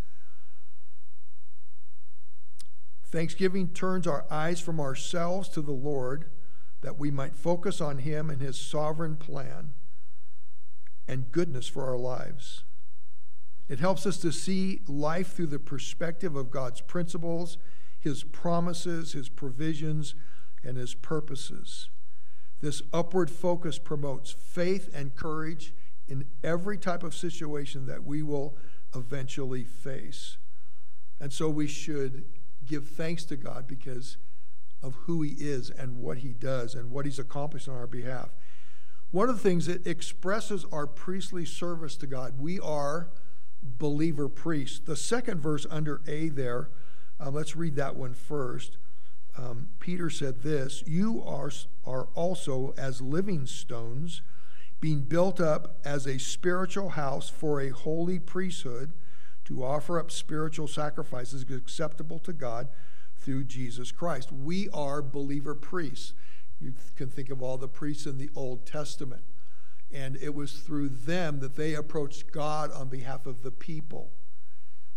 Thanksgiving 3.13 3.67
turns 3.67 4.07
our 4.07 4.25
eyes 4.31 4.59
from 4.59 4.79
ourselves 4.79 5.47
to 5.49 5.61
the 5.61 5.71
Lord 5.71 6.31
that 6.81 6.97
we 6.97 7.11
might 7.11 7.35
focus 7.35 7.79
on 7.79 7.99
Him 7.99 8.31
and 8.31 8.41
His 8.41 8.59
sovereign 8.59 9.17
plan 9.17 9.75
and 11.07 11.31
goodness 11.31 11.67
for 11.67 11.85
our 11.85 11.99
lives. 11.99 12.63
It 13.69 13.77
helps 13.77 14.07
us 14.07 14.17
to 14.17 14.31
see 14.31 14.81
life 14.87 15.33
through 15.33 15.47
the 15.47 15.59
perspective 15.59 16.35
of 16.35 16.49
God's 16.49 16.81
principles, 16.81 17.59
His 17.99 18.23
promises, 18.23 19.13
His 19.13 19.29
provisions, 19.29 20.15
and 20.63 20.75
His 20.75 20.95
purposes. 20.95 21.89
This 22.61 22.81
upward 22.91 23.29
focus 23.29 23.77
promotes 23.77 24.31
faith 24.31 24.89
and 24.91 25.13
courage 25.13 25.71
in 26.07 26.25
every 26.43 26.79
type 26.79 27.03
of 27.03 27.13
situation 27.13 27.85
that 27.85 28.03
we 28.03 28.23
will 28.23 28.57
eventually 28.95 29.63
face. 29.63 30.37
And 31.19 31.31
so 31.31 31.47
we 31.47 31.67
should 31.67 32.25
give 32.65 32.87
thanks 32.87 33.23
to 33.25 33.35
God 33.35 33.67
because 33.67 34.17
of 34.81 34.95
who 35.05 35.21
He 35.21 35.31
is 35.31 35.69
and 35.69 35.97
what 35.97 36.19
He 36.19 36.33
does 36.33 36.75
and 36.75 36.91
what 36.91 37.05
He's 37.05 37.19
accomplished 37.19 37.67
on 37.67 37.75
our 37.75 37.87
behalf. 37.87 38.29
One 39.11 39.29
of 39.29 39.35
the 39.35 39.41
things 39.47 39.67
that 39.67 39.85
expresses 39.85 40.65
our 40.71 40.87
priestly 40.87 41.45
service 41.45 41.95
to 41.97 42.07
God, 42.07 42.39
we 42.39 42.59
are 42.59 43.09
believer 43.61 44.27
priests. 44.27 44.79
The 44.79 44.95
second 44.95 45.39
verse 45.39 45.65
under 45.69 46.01
A 46.07 46.29
there, 46.29 46.69
uh, 47.19 47.29
let's 47.29 47.55
read 47.55 47.75
that 47.75 47.95
one 47.95 48.13
first. 48.13 48.77
Um, 49.37 49.69
Peter 49.79 50.09
said 50.09 50.41
this 50.41 50.83
You 50.85 51.23
are, 51.25 51.51
are 51.85 52.07
also 52.13 52.73
as 52.77 53.01
living 53.01 53.45
stones, 53.45 54.21
being 54.81 55.01
built 55.01 55.39
up 55.39 55.79
as 55.85 56.05
a 56.05 56.17
spiritual 56.17 56.89
house 56.89 57.29
for 57.29 57.61
a 57.61 57.69
holy 57.69 58.19
priesthood 58.19 58.93
to 59.45 59.63
offer 59.63 59.99
up 59.99 60.11
spiritual 60.11 60.67
sacrifices 60.67 61.45
acceptable 61.49 62.19
to 62.19 62.33
God 62.33 62.69
through 63.17 63.45
Jesus 63.45 63.91
Christ. 63.91 64.31
We 64.31 64.69
are 64.69 65.01
believer 65.01 65.55
priests. 65.55 66.13
You 66.59 66.73
can 66.95 67.09
think 67.09 67.29
of 67.29 67.41
all 67.41 67.57
the 67.57 67.67
priests 67.67 68.05
in 68.05 68.17
the 68.17 68.29
Old 68.35 68.65
Testament. 68.65 69.23
And 69.91 70.17
it 70.17 70.33
was 70.33 70.53
through 70.53 70.89
them 70.89 71.39
that 71.39 71.55
they 71.55 71.75
approached 71.75 72.31
God 72.31 72.71
on 72.71 72.87
behalf 72.87 73.25
of 73.25 73.43
the 73.43 73.51
people. 73.51 74.11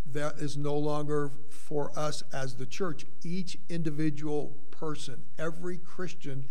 That 0.06 0.38
is 0.38 0.56
no 0.56 0.76
longer 0.76 1.32
for 1.50 1.96
us 1.98 2.22
as 2.32 2.54
the 2.54 2.66
church. 2.66 3.04
Each 3.24 3.58
individual 3.68 4.56
person, 4.70 5.24
every 5.38 5.78
Christian, 5.78 6.46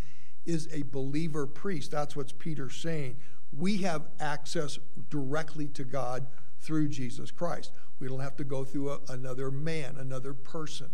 is 0.46 0.68
a 0.72 0.84
believer 0.84 1.48
priest. 1.48 1.92
That's 1.92 2.16
what 2.16 2.38
Peter's 2.38 2.76
saying. 2.76 3.18
We 3.52 3.78
have 3.78 4.10
access 4.20 4.78
directly 5.10 5.68
to 5.70 5.84
God 5.84 6.28
through 6.66 6.90
Jesus 6.90 7.32
Christ. 7.32 7.72
We 8.00 8.08
don't 8.08 8.20
have 8.20 8.36
to 8.38 8.44
go 8.44 8.64
through 8.64 8.92
a, 8.92 9.00
another 9.10 9.52
man, 9.52 9.96
another 9.98 10.34
person. 10.34 10.90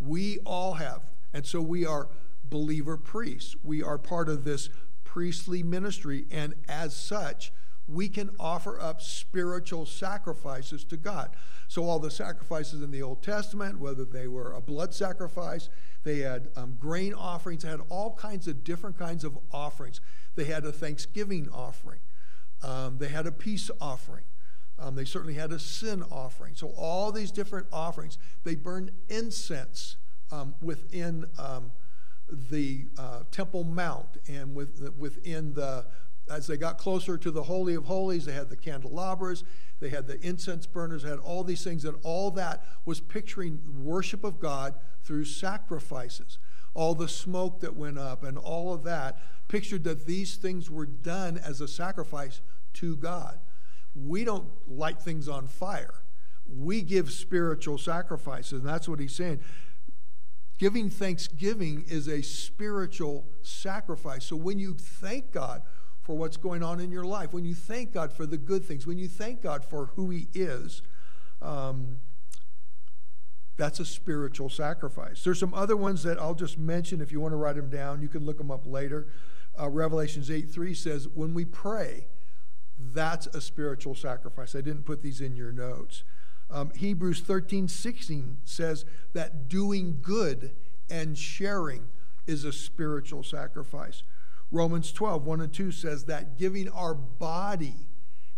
We 0.00 0.38
all 0.40 0.74
have. 0.74 1.02
And 1.32 1.46
so 1.46 1.60
we 1.60 1.86
are 1.86 2.08
believer 2.44 2.96
priests. 2.96 3.56
We 3.62 3.82
are 3.82 3.98
part 3.98 4.28
of 4.28 4.44
this 4.44 4.68
priestly 5.04 5.62
ministry, 5.62 6.26
and 6.30 6.54
as 6.68 6.94
such, 6.96 7.52
we 7.86 8.08
can 8.08 8.30
offer 8.40 8.80
up 8.80 9.00
spiritual 9.00 9.86
sacrifices 9.86 10.84
to 10.84 10.96
God. 10.96 11.36
So, 11.68 11.84
all 11.84 11.98
the 11.98 12.10
sacrifices 12.10 12.82
in 12.82 12.90
the 12.90 13.02
Old 13.02 13.22
Testament, 13.22 13.78
whether 13.78 14.04
they 14.04 14.26
were 14.26 14.52
a 14.52 14.60
blood 14.60 14.94
sacrifice, 14.94 15.68
they 16.02 16.18
had 16.18 16.48
um, 16.56 16.76
grain 16.80 17.14
offerings, 17.14 17.62
they 17.62 17.70
had 17.70 17.80
all 17.88 18.14
kinds 18.14 18.48
of 18.48 18.64
different 18.64 18.98
kinds 18.98 19.24
of 19.24 19.38
offerings. 19.52 20.00
They 20.34 20.44
had 20.44 20.64
a 20.64 20.72
thanksgiving 20.72 21.48
offering, 21.52 22.00
um, 22.62 22.98
they 22.98 23.08
had 23.08 23.26
a 23.26 23.32
peace 23.32 23.70
offering. 23.80 24.24
Um, 24.78 24.94
they 24.94 25.04
certainly 25.04 25.34
had 25.34 25.52
a 25.52 25.58
sin 25.58 26.02
offering. 26.10 26.54
So, 26.54 26.68
all 26.76 27.12
these 27.12 27.30
different 27.30 27.66
offerings, 27.72 28.18
they 28.42 28.56
burned 28.56 28.90
incense 29.08 29.96
um, 30.32 30.54
within 30.60 31.26
um, 31.38 31.70
the 32.28 32.86
uh, 32.98 33.20
Temple 33.30 33.64
Mount 33.64 34.18
and 34.28 34.54
with, 34.54 34.92
within 34.98 35.54
the, 35.54 35.86
as 36.30 36.46
they 36.46 36.56
got 36.56 36.78
closer 36.78 37.16
to 37.18 37.30
the 37.30 37.42
Holy 37.42 37.74
of 37.74 37.84
Holies, 37.84 38.24
they 38.24 38.32
had 38.32 38.48
the 38.48 38.56
candelabras, 38.56 39.44
they 39.80 39.90
had 39.90 40.06
the 40.06 40.20
incense 40.26 40.66
burners, 40.66 41.02
had 41.02 41.18
all 41.18 41.44
these 41.44 41.62
things, 41.62 41.84
and 41.84 41.96
all 42.02 42.30
that 42.32 42.64
was 42.84 43.00
picturing 43.00 43.60
worship 43.84 44.24
of 44.24 44.40
God 44.40 44.74
through 45.02 45.24
sacrifices. 45.26 46.38
All 46.72 46.94
the 46.94 47.08
smoke 47.08 47.60
that 47.60 47.76
went 47.76 47.98
up 47.98 48.24
and 48.24 48.36
all 48.36 48.72
of 48.72 48.82
that 48.84 49.20
pictured 49.46 49.84
that 49.84 50.06
these 50.06 50.36
things 50.36 50.70
were 50.70 50.86
done 50.86 51.38
as 51.38 51.60
a 51.60 51.68
sacrifice 51.68 52.40
to 52.74 52.96
God. 52.96 53.38
We 53.94 54.24
don't 54.24 54.48
light 54.66 55.00
things 55.00 55.28
on 55.28 55.46
fire. 55.46 55.94
We 56.46 56.82
give 56.82 57.10
spiritual 57.10 57.78
sacrifices, 57.78 58.60
and 58.60 58.68
that's 58.68 58.88
what 58.88 59.00
he's 59.00 59.14
saying. 59.14 59.40
Giving 60.58 60.90
thanksgiving 60.90 61.84
is 61.88 62.08
a 62.08 62.22
spiritual 62.22 63.26
sacrifice. 63.42 64.24
So 64.24 64.36
when 64.36 64.58
you 64.58 64.74
thank 64.74 65.32
God 65.32 65.62
for 66.02 66.16
what's 66.16 66.36
going 66.36 66.62
on 66.62 66.80
in 66.80 66.90
your 66.90 67.04
life, 67.04 67.32
when 67.32 67.44
you 67.44 67.54
thank 67.54 67.92
God 67.92 68.12
for 68.12 68.26
the 68.26 68.36
good 68.36 68.64
things, 68.64 68.86
when 68.86 68.98
you 68.98 69.08
thank 69.08 69.42
God 69.42 69.64
for 69.64 69.86
who 69.96 70.10
He 70.10 70.28
is, 70.32 70.82
um, 71.42 71.98
that's 73.56 73.80
a 73.80 73.84
spiritual 73.84 74.48
sacrifice. 74.48 75.22
There's 75.22 75.38
some 75.38 75.54
other 75.54 75.76
ones 75.76 76.02
that 76.02 76.20
I'll 76.20 76.34
just 76.34 76.58
mention 76.58 77.00
if 77.00 77.12
you 77.12 77.20
want 77.20 77.32
to 77.32 77.36
write 77.36 77.56
them 77.56 77.70
down. 77.70 78.02
You 78.02 78.08
can 78.08 78.24
look 78.24 78.38
them 78.38 78.50
up 78.50 78.66
later. 78.66 79.08
Uh, 79.58 79.68
Revelations 79.68 80.30
8 80.30 80.50
3 80.50 80.74
says, 80.74 81.08
When 81.08 81.34
we 81.34 81.44
pray, 81.44 82.06
that's 82.78 83.26
a 83.28 83.40
spiritual 83.40 83.94
sacrifice. 83.94 84.54
I 84.54 84.60
didn't 84.60 84.84
put 84.84 85.02
these 85.02 85.20
in 85.20 85.36
your 85.36 85.52
notes. 85.52 86.04
Um, 86.50 86.70
Hebrews 86.74 87.20
13, 87.20 87.68
16 87.68 88.38
says 88.44 88.84
that 89.12 89.48
doing 89.48 89.98
good 90.02 90.52
and 90.90 91.16
sharing 91.16 91.88
is 92.26 92.44
a 92.44 92.52
spiritual 92.52 93.22
sacrifice. 93.22 94.02
Romans 94.50 94.92
12, 94.92 95.24
1 95.24 95.40
and 95.40 95.52
2 95.52 95.72
says 95.72 96.04
that 96.04 96.38
giving 96.38 96.68
our 96.68 96.94
body 96.94 97.88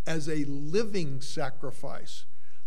as 0.07 0.29
a 0.29 0.45
living 0.45 1.21
sacrifice, 1.21 2.25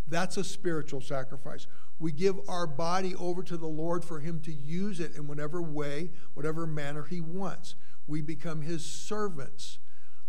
that's 0.07 0.37
a 0.37 0.43
spiritual 0.43 1.01
sacrifice. 1.01 1.67
We 1.99 2.11
give 2.11 2.39
our 2.47 2.67
body 2.67 3.15
over 3.15 3.43
to 3.43 3.57
the 3.57 3.67
Lord 3.67 4.03
for 4.03 4.19
Him 4.19 4.39
to 4.41 4.51
use 4.51 4.99
it 4.99 5.15
in 5.15 5.27
whatever 5.27 5.61
way, 5.61 6.11
whatever 6.33 6.65
manner 6.65 7.03
He 7.03 7.21
wants. 7.21 7.75
We 8.07 8.21
become 8.21 8.61
His 8.61 8.85
servants. 8.85 9.79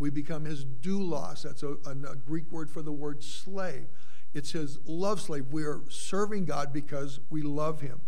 We 0.00 0.10
become 0.10 0.44
His 0.44 0.64
doulos. 0.64 1.42
That's 1.42 1.62
a, 1.62 1.76
a 1.86 2.16
Greek 2.16 2.50
word 2.50 2.70
for 2.70 2.82
the 2.82 2.92
word 2.92 3.22
slave. 3.22 3.86
It's 4.32 4.52
his 4.52 4.78
love 4.84 5.20
slave. 5.20 5.46
We 5.50 5.64
are 5.64 5.82
serving 5.88 6.44
God 6.44 6.72
because 6.72 7.20
we 7.30 7.42
love 7.42 7.80
him. 7.80 8.00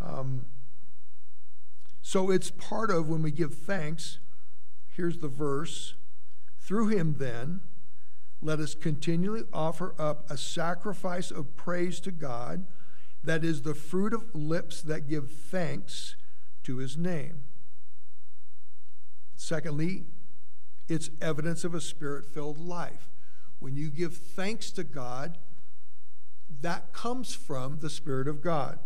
Um, 0.00 0.46
so 2.02 2.30
it's 2.30 2.50
part 2.50 2.90
of 2.90 3.08
when 3.08 3.22
we 3.22 3.30
give 3.30 3.54
thanks. 3.54 4.18
Here's 4.88 5.18
the 5.18 5.28
verse 5.28 5.94
Through 6.58 6.88
him, 6.88 7.16
then, 7.18 7.60
let 8.40 8.60
us 8.60 8.74
continually 8.74 9.42
offer 9.52 9.94
up 9.98 10.30
a 10.30 10.36
sacrifice 10.36 11.30
of 11.30 11.56
praise 11.56 12.00
to 12.00 12.10
God 12.10 12.66
that 13.22 13.42
is 13.42 13.62
the 13.62 13.74
fruit 13.74 14.12
of 14.12 14.34
lips 14.34 14.82
that 14.82 15.08
give 15.08 15.30
thanks 15.30 16.16
to 16.62 16.76
his 16.76 16.96
name. 16.96 17.44
Secondly, 19.34 20.04
it's 20.88 21.10
evidence 21.20 21.64
of 21.64 21.74
a 21.74 21.80
spirit 21.80 22.26
filled 22.26 22.58
life. 22.58 23.08
When 23.58 23.76
you 23.76 23.90
give 23.90 24.16
thanks 24.16 24.70
to 24.72 24.84
God, 24.84 25.38
that 26.60 26.92
comes 26.92 27.34
from 27.34 27.78
the 27.80 27.90
Spirit 27.90 28.28
of 28.28 28.42
God. 28.42 28.78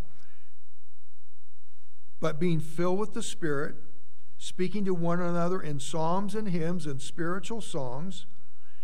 But 2.21 2.41
being 2.41 2.61
filled 2.61 2.99
with 2.99 3.15
the 3.15 3.23
Spirit, 3.23 3.77
speaking 4.37 4.85
to 4.85 4.95
one 4.95 5.21
another 5.21 5.61
in 5.61 5.81
psalms 5.81 6.35
and 6.35 6.49
hymns 6.49 6.87
and 6.87 7.01
spiritual 7.01 7.61
songs, 7.61 8.27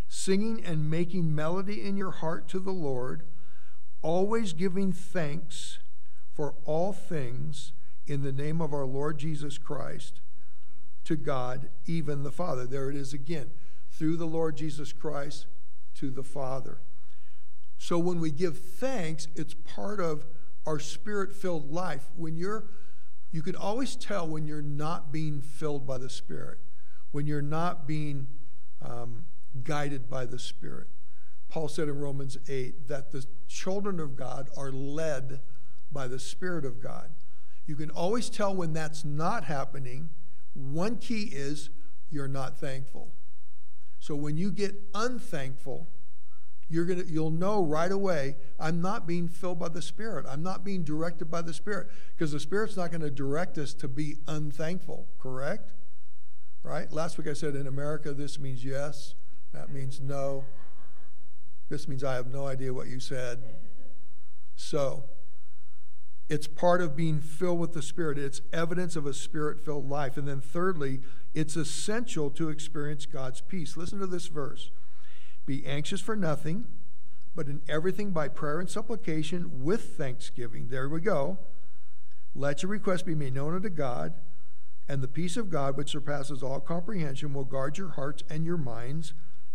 singing 0.08 0.64
and 0.64 0.90
making 0.90 1.34
melody 1.34 1.82
in 1.82 1.96
your 1.96 2.12
heart 2.12 2.48
to 2.48 2.58
the 2.58 2.72
Lord, 2.72 3.24
always 4.02 4.52
giving 4.52 4.92
thanks 4.92 5.78
for 6.34 6.54
all 6.64 6.92
things 6.92 7.72
in 8.06 8.22
the 8.22 8.32
name 8.32 8.60
of 8.60 8.72
our 8.72 8.86
Lord 8.86 9.18
Jesus 9.18 9.58
Christ 9.58 10.20
to 11.04 11.16
God, 11.16 11.68
even 11.86 12.22
the 12.22 12.32
Father. 12.32 12.66
There 12.66 12.90
it 12.90 12.96
is 12.96 13.12
again. 13.12 13.50
Through 13.90 14.16
the 14.16 14.26
Lord 14.26 14.56
Jesus 14.56 14.92
Christ 14.92 15.46
to 15.96 16.10
the 16.10 16.22
Father. 16.22 16.78
So 17.78 17.98
when 17.98 18.20
we 18.20 18.30
give 18.30 18.58
thanks, 18.58 19.28
it's 19.36 19.54
part 19.54 20.00
of 20.00 20.26
our 20.66 20.78
spirit 20.78 21.34
filled 21.34 21.70
life. 21.70 22.08
When 22.16 22.36
you're, 22.36 22.64
you 23.30 23.42
can 23.42 23.56
always 23.56 23.96
tell 23.96 24.26
when 24.26 24.46
you're 24.46 24.62
not 24.62 25.12
being 25.12 25.40
filled 25.40 25.86
by 25.86 25.98
the 25.98 26.08
Spirit, 26.08 26.58
when 27.12 27.26
you're 27.26 27.42
not 27.42 27.86
being 27.86 28.28
um, 28.80 29.24
guided 29.62 30.08
by 30.08 30.26
the 30.26 30.38
Spirit. 30.38 30.88
Paul 31.48 31.68
said 31.68 31.88
in 31.88 31.98
Romans 31.98 32.38
8 32.48 32.88
that 32.88 33.12
the 33.12 33.24
children 33.46 34.00
of 34.00 34.16
God 34.16 34.48
are 34.56 34.72
led 34.72 35.40
by 35.92 36.08
the 36.08 36.18
Spirit 36.18 36.64
of 36.64 36.82
God. 36.82 37.10
You 37.66 37.76
can 37.76 37.90
always 37.90 38.28
tell 38.28 38.54
when 38.54 38.72
that's 38.72 39.04
not 39.04 39.44
happening. 39.44 40.10
One 40.54 40.96
key 40.96 41.24
is 41.32 41.70
you're 42.10 42.28
not 42.28 42.58
thankful. 42.58 43.12
So 43.98 44.14
when 44.14 44.36
you 44.36 44.50
get 44.50 44.74
unthankful, 44.94 45.88
you're 46.68 46.86
gonna 46.86 47.04
you'll 47.06 47.30
know 47.30 47.62
right 47.62 47.92
away 47.92 48.36
i'm 48.58 48.80
not 48.80 49.06
being 49.06 49.28
filled 49.28 49.58
by 49.58 49.68
the 49.68 49.82
spirit. 49.82 50.24
I'm 50.28 50.42
not 50.42 50.64
being 50.64 50.82
directed 50.82 51.26
by 51.26 51.42
the 51.42 51.52
spirit 51.52 51.88
because 52.16 52.32
the 52.32 52.40
spirit's 52.40 52.76
not 52.76 52.90
going 52.90 53.02
to 53.02 53.10
direct 53.10 53.58
us 53.58 53.74
to 53.74 53.86
be 53.86 54.16
unthankful 54.26 55.08
correct? 55.18 55.74
Right? 56.62 56.90
Last 56.90 57.18
week 57.18 57.28
i 57.28 57.34
said 57.34 57.54
in 57.54 57.66
america 57.66 58.14
this 58.14 58.38
means 58.38 58.64
yes 58.64 59.14
that 59.54 59.72
means 59.72 60.00
no. 60.00 60.44
This 61.70 61.86
means 61.88 62.04
i 62.04 62.14
have 62.14 62.26
no 62.26 62.46
idea 62.46 62.74
what 62.74 62.88
you 62.88 63.00
said. 63.00 63.42
So 64.56 65.04
it's 66.28 66.46
part 66.46 66.80
of 66.80 66.96
being 66.96 67.20
filled 67.20 67.58
with 67.58 67.74
the 67.74 67.82
Spirit. 67.82 68.18
It's 68.18 68.40
evidence 68.52 68.96
of 68.96 69.06
a 69.06 69.12
spirit 69.12 69.60
filled 69.60 69.88
life. 69.88 70.16
And 70.16 70.26
then, 70.26 70.40
thirdly, 70.40 71.00
it's 71.34 71.56
essential 71.56 72.30
to 72.30 72.48
experience 72.48 73.04
God's 73.04 73.42
peace. 73.42 73.76
Listen 73.76 73.98
to 73.98 74.06
this 74.06 74.28
verse 74.28 74.70
Be 75.44 75.66
anxious 75.66 76.00
for 76.00 76.16
nothing, 76.16 76.64
but 77.34 77.48
in 77.48 77.60
everything 77.68 78.12
by 78.12 78.28
prayer 78.28 78.58
and 78.58 78.70
supplication 78.70 79.62
with 79.62 79.96
thanksgiving. 79.96 80.68
There 80.68 80.88
we 80.88 81.00
go. 81.00 81.38
Let 82.34 82.62
your 82.62 82.70
requests 82.70 83.02
be 83.02 83.14
made 83.14 83.34
known 83.34 83.54
unto 83.54 83.68
God, 83.68 84.14
and 84.88 85.02
the 85.02 85.08
peace 85.08 85.36
of 85.36 85.50
God, 85.50 85.76
which 85.76 85.90
surpasses 85.90 86.42
all 86.42 86.58
comprehension, 86.58 87.34
will 87.34 87.44
guard 87.44 87.78
your 87.78 87.90
hearts 87.90 88.22
and 88.30 88.44
your 88.44 88.56
minds 88.56 89.12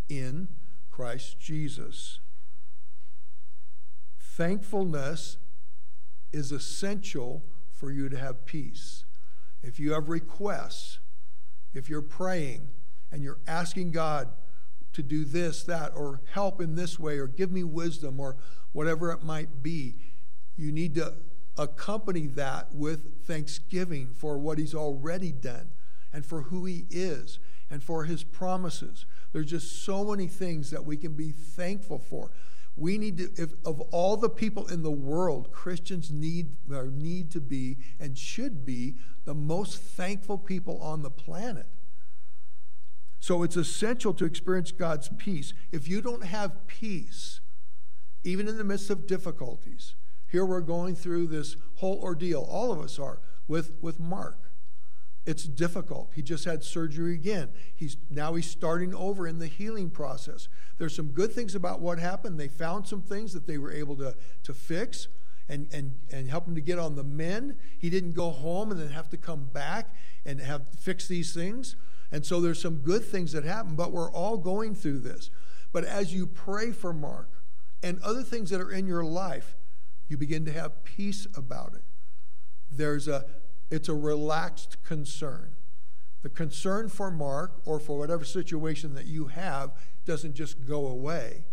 in 0.07 0.47
Christ 0.91 1.39
Jesus. 1.39 2.19
Thankfulness 4.19 5.37
is 6.31 6.51
essential 6.51 7.43
for 7.71 7.91
you 7.91 8.09
to 8.09 8.17
have 8.17 8.45
peace. 8.45 9.05
If 9.63 9.79
you 9.79 9.93
have 9.93 10.09
requests, 10.09 10.99
if 11.73 11.89
you're 11.89 12.01
praying 12.01 12.69
and 13.11 13.23
you're 13.23 13.39
asking 13.47 13.91
God 13.91 14.29
to 14.93 15.03
do 15.03 15.23
this, 15.23 15.63
that, 15.63 15.91
or 15.95 16.21
help 16.33 16.61
in 16.61 16.75
this 16.75 16.99
way, 16.99 17.19
or 17.19 17.27
give 17.27 17.51
me 17.51 17.63
wisdom, 17.63 18.19
or 18.19 18.37
whatever 18.71 19.11
it 19.11 19.23
might 19.23 19.61
be, 19.61 19.95
you 20.55 20.71
need 20.71 20.95
to 20.95 21.13
accompany 21.57 22.25
that 22.27 22.73
with 22.73 23.23
thanksgiving 23.25 24.07
for 24.07 24.37
what 24.37 24.57
He's 24.57 24.73
already 24.73 25.31
done 25.31 25.69
and 26.11 26.25
for 26.25 26.43
who 26.43 26.65
He 26.65 26.85
is 26.89 27.39
and 27.69 27.83
for 27.83 28.05
His 28.05 28.23
promises. 28.23 29.05
There's 29.31 29.49
just 29.49 29.85
so 29.85 30.03
many 30.05 30.27
things 30.27 30.71
that 30.71 30.85
we 30.85 30.97
can 30.97 31.13
be 31.13 31.31
thankful 31.31 31.99
for 31.99 32.31
we 32.75 32.97
need 32.97 33.17
to 33.17 33.29
if 33.35 33.51
of 33.65 33.79
all 33.91 34.15
the 34.17 34.29
people 34.29 34.67
in 34.67 34.83
the 34.83 34.91
world 34.91 35.51
christians 35.51 36.11
need 36.11 36.55
need 36.91 37.31
to 37.31 37.41
be 37.41 37.77
and 37.99 38.17
should 38.17 38.65
be 38.65 38.95
the 39.25 39.35
most 39.35 39.79
thankful 39.79 40.39
people 40.39 40.81
on 40.81 41.03
the 41.03 41.11
planet. 41.11 41.67
So 43.19 43.43
it's 43.43 43.57
essential 43.57 44.13
to 44.15 44.25
experience 44.25 44.71
god's 44.71 45.09
peace. 45.17 45.53
If 45.71 45.87
you 45.87 46.01
don't 46.01 46.23
have 46.23 46.65
peace 46.67 47.41
even 48.23 48.47
in 48.47 48.57
the 48.57 48.63
midst 48.63 48.89
of 48.89 49.07
difficulties 49.07 49.95
here 50.27 50.45
we're 50.45 50.61
going 50.61 50.95
through 50.95 51.27
this 51.27 51.55
whole 51.75 51.99
ordeal 52.01 52.41
all 52.49 52.71
of 52.71 52.79
us 52.79 52.99
are 52.99 53.21
with 53.47 53.71
with 53.81 53.99
mark 53.99 54.48
it's 55.25 55.43
difficult. 55.43 56.11
He 56.15 56.21
just 56.21 56.45
had 56.45 56.63
surgery 56.63 57.13
again. 57.13 57.49
He's 57.75 57.97
now 58.09 58.33
he's 58.35 58.49
starting 58.49 58.95
over 58.95 59.27
in 59.27 59.39
the 59.39 59.47
healing 59.47 59.89
process. 59.89 60.47
There's 60.77 60.95
some 60.95 61.09
good 61.09 61.33
things 61.33 61.55
about 61.55 61.81
what 61.81 61.99
happened. 61.99 62.39
They 62.39 62.47
found 62.47 62.87
some 62.87 63.01
things 63.01 63.33
that 63.33 63.45
they 63.45 63.57
were 63.57 63.71
able 63.71 63.95
to, 63.97 64.15
to 64.43 64.53
fix 64.53 65.07
and, 65.49 65.67
and, 65.73 65.95
and 66.11 66.29
help 66.29 66.47
him 66.47 66.55
to 66.55 66.61
get 66.61 66.79
on 66.79 66.95
the 66.95 67.03
mend. 67.03 67.57
He 67.77 67.89
didn't 67.89 68.13
go 68.13 68.29
home 68.29 68.71
and 68.71 68.79
then 68.79 68.89
have 68.89 69.09
to 69.09 69.17
come 69.17 69.45
back 69.45 69.93
and 70.25 70.39
have 70.39 70.63
fix 70.79 71.07
these 71.07 71.33
things. 71.33 71.75
And 72.11 72.25
so 72.25 72.39
there's 72.39 72.61
some 72.61 72.77
good 72.77 73.03
things 73.03 73.33
that 73.33 73.43
happen, 73.43 73.75
but 73.75 73.91
we're 73.91 74.11
all 74.11 74.37
going 74.37 74.73
through 74.73 74.99
this. 74.99 75.29
But 75.71 75.83
as 75.83 76.13
you 76.13 76.25
pray 76.25 76.71
for 76.71 76.93
Mark 76.93 77.29
and 77.83 77.99
other 78.01 78.23
things 78.23 78.49
that 78.51 78.61
are 78.61 78.71
in 78.71 78.87
your 78.87 79.03
life, 79.03 79.57
you 80.07 80.17
begin 80.17 80.45
to 80.45 80.51
have 80.51 80.83
peace 80.83 81.27
about 81.35 81.73
it. 81.75 81.83
There's 82.71 83.07
a 83.07 83.25
it's 83.69 83.89
a 83.89 83.93
relaxed 83.93 84.83
concern. 84.83 85.51
The 86.21 86.29
concern 86.29 86.89
for 86.89 87.09
Mark 87.11 87.61
or 87.65 87.79
for 87.79 87.97
whatever 87.97 88.25
situation 88.25 88.93
that 88.95 89.05
you 89.05 89.27
have 89.27 89.71
doesn't 90.05 90.33
just 90.33 90.65
go 90.65 90.87
away, 90.87 91.45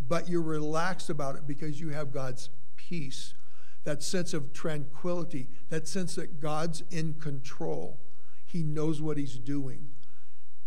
but 0.00 0.28
you're 0.28 0.42
relaxed 0.42 1.08
about 1.10 1.36
it 1.36 1.46
because 1.46 1.80
you 1.80 1.90
have 1.90 2.12
God's 2.12 2.50
peace, 2.76 3.34
that 3.84 4.02
sense 4.02 4.34
of 4.34 4.52
tranquility, 4.52 5.48
that 5.68 5.86
sense 5.86 6.16
that 6.16 6.40
God's 6.40 6.82
in 6.90 7.14
control. 7.14 8.00
He 8.44 8.62
knows 8.62 9.00
what 9.00 9.18
He's 9.18 9.38
doing. 9.38 9.88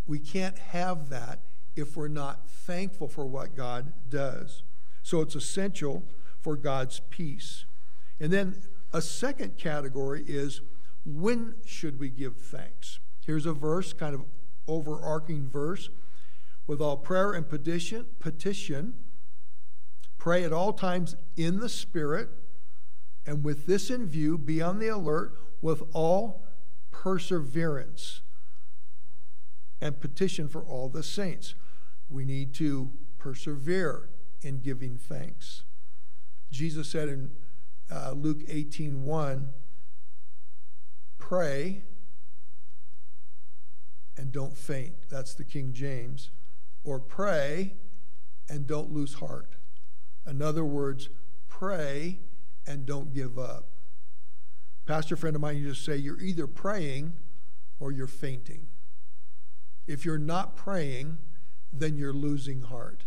We 0.06 0.20
can't 0.20 0.58
have 0.58 1.10
that 1.10 1.40
if 1.76 1.98
we're 1.98 2.08
not 2.08 2.48
thankful 2.48 3.08
for 3.08 3.26
what 3.26 3.56
God 3.56 3.94
does. 4.10 4.64
So 5.04 5.22
it's 5.22 5.36
essential 5.36 6.06
for 6.40 6.56
God's 6.56 7.02
peace. 7.10 7.66
And 8.20 8.32
then 8.32 8.62
a 8.92 9.02
second 9.02 9.58
category 9.58 10.24
is 10.28 10.62
when 11.06 11.56
should 11.66 12.00
we 12.00 12.10
give 12.10 12.38
thanks? 12.38 13.00
Here's 13.26 13.46
a 13.46 13.54
verse, 13.54 13.94
kind 13.94 14.16
of 14.16 14.26
overarching 14.68 15.50
verse. 15.50 15.90
With 16.68 16.82
all 16.82 16.98
prayer 16.98 17.34
and 17.34 17.50
petition, 17.50 18.06
petition, 18.20 18.94
pray 20.18 20.44
at 20.44 20.54
all 20.54 20.74
times 20.74 21.16
in 21.36 21.60
the 21.60 21.70
Spirit, 21.70 22.30
and 23.26 23.44
with 23.44 23.66
this 23.66 23.90
in 23.90 24.08
view, 24.08 24.38
be 24.38 24.62
on 24.62 24.80
the 24.80 24.88
alert 24.88 25.34
with 25.62 25.84
all 25.94 26.46
perseverance 26.92 28.22
and 29.82 30.00
petition 30.00 30.48
for 30.48 30.62
all 30.62 30.90
the 30.90 31.04
saints. 31.04 31.56
We 32.10 32.26
need 32.26 32.54
to 32.56 32.92
persevere 33.18 34.10
in 34.42 34.60
giving 34.60 34.98
thanks. 34.98 35.64
Jesus 36.52 36.90
said 36.90 37.10
in 37.10 37.32
uh, 37.92 38.12
Luke 38.12 38.42
18 38.48 39.04
1, 39.04 39.50
pray 41.18 41.84
and 44.18 44.32
don't 44.32 44.58
faint. 44.58 44.96
That's 45.10 45.34
the 45.34 45.44
King 45.44 45.74
James. 45.74 46.32
Or 46.84 47.00
pray 47.00 47.74
and 48.50 48.68
don't 48.68 48.92
lose 48.92 49.16
heart. 49.16 49.56
In 50.28 50.42
other 50.42 50.66
words, 50.66 51.10
pray 51.48 52.20
and 52.68 52.86
don't 52.86 53.14
give 53.14 53.40
up. 53.40 53.70
Pastor 54.86 55.16
friend 55.16 55.36
of 55.36 55.42
mine 55.42 55.58
used 55.58 55.86
to 55.86 55.92
say, 55.92 55.98
You're 55.98 56.20
either 56.20 56.48
praying 56.48 57.14
or 57.80 57.92
you're 57.92 58.08
fainting. 58.08 58.68
If 59.88 60.06
you're 60.06 60.18
not 60.18 60.56
praying, 60.56 61.18
then 61.72 61.98
you're 61.98 62.14
losing 62.14 62.64
heart. 62.64 63.06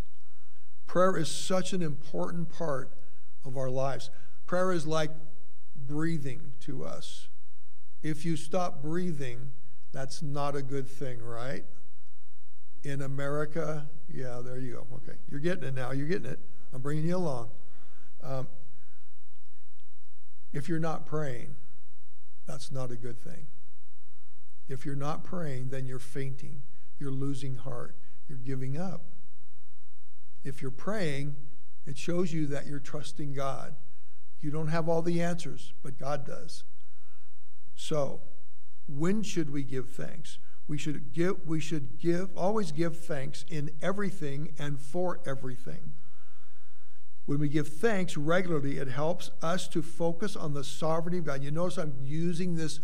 Prayer 0.87 1.17
is 1.17 1.31
such 1.31 1.73
an 1.73 1.83
important 1.83 2.49
part 2.49 2.93
of 3.45 3.57
our 3.57 3.71
lives. 3.71 4.11
Prayer 4.53 4.73
is 4.73 4.87
like 4.87 5.13
breathing 5.75 6.53
to 6.61 6.85
us. 6.85 7.29
If 8.03 8.27
you 8.27 8.37
stop 8.37 8.83
breathing, 8.83 9.53
that's 9.93 10.21
not 10.21 10.55
a 10.55 10.61
good 10.61 10.87
thing, 10.87 11.23
right? 11.23 11.65
in 12.85 13.01
America. 13.01 13.89
Yeah, 14.13 14.43
there 14.45 14.59
you 14.59 14.75
go. 14.75 14.87
Okay, 14.97 15.17
you're 15.31 15.41
getting 15.41 15.65
it 15.65 15.75
now. 15.75 15.93
You're 15.93 16.07
getting 16.07 16.31
it. 16.31 16.39
I'm 16.75 16.83
bringing 16.83 17.07
you 17.07 17.17
along. 17.17 17.49
Um, 18.23 18.47
if 20.53 20.69
you're 20.69 20.79
not 20.79 21.07
praying, 21.07 21.55
that's 22.47 22.71
not 22.71 22.91
a 22.91 22.97
good 22.97 23.19
thing. 23.19 23.47
If 24.69 24.85
you're 24.85 24.95
not 24.95 25.25
praying, 25.25 25.71
then 25.71 25.87
you're 25.87 25.99
fainting, 25.99 26.61
you're 26.99 27.11
losing 27.11 27.57
heart, 27.57 27.97
you're 28.29 28.37
giving 28.37 28.77
up. 28.77 29.01
If 30.45 30.61
you're 30.61 30.71
praying, 30.71 31.37
it 31.87 31.97
shows 31.97 32.35
you 32.35 32.47
that 32.49 32.67
you're 32.67 32.81
trusting 32.81 33.33
God. 33.33 33.77
You 34.43 34.51
don't 34.51 34.69
have 34.69 34.89
all 34.89 35.01
the 35.01 35.23
answers, 35.23 35.73
but 35.83 35.99
God 35.99 36.27
does. 36.27 36.65
So, 37.75 38.21
when 38.89 39.23
should 39.23 39.51
we 39.51 39.63
give 39.63 39.91
thanks? 39.91 40.39
We 40.69 40.77
should 40.77 41.13
give 41.13 41.47
we 41.47 41.61
should 41.61 41.99
give 41.99 42.37
always 42.37 42.73
give 42.73 42.99
thanks 42.99 43.45
in 43.49 43.71
everything 43.81 44.55
and 44.59 44.81
for 44.81 45.21
everything. 45.27 45.93
When 47.25 47.39
we 47.39 47.49
give 47.49 47.69
thanks 47.69 48.17
regularly, 48.17 48.79
it 48.79 48.89
helps 48.89 49.31
us 49.43 49.69
to 49.69 49.83
focus 49.83 50.35
on 50.35 50.55
the 50.55 50.65
sovereignty 50.65 51.19
of 51.19 51.25
God. 51.25 51.43
You 51.43 51.53
notice 51.53 51.79
I'm 51.79 51.95
using 52.01 52.57
this 52.57 52.81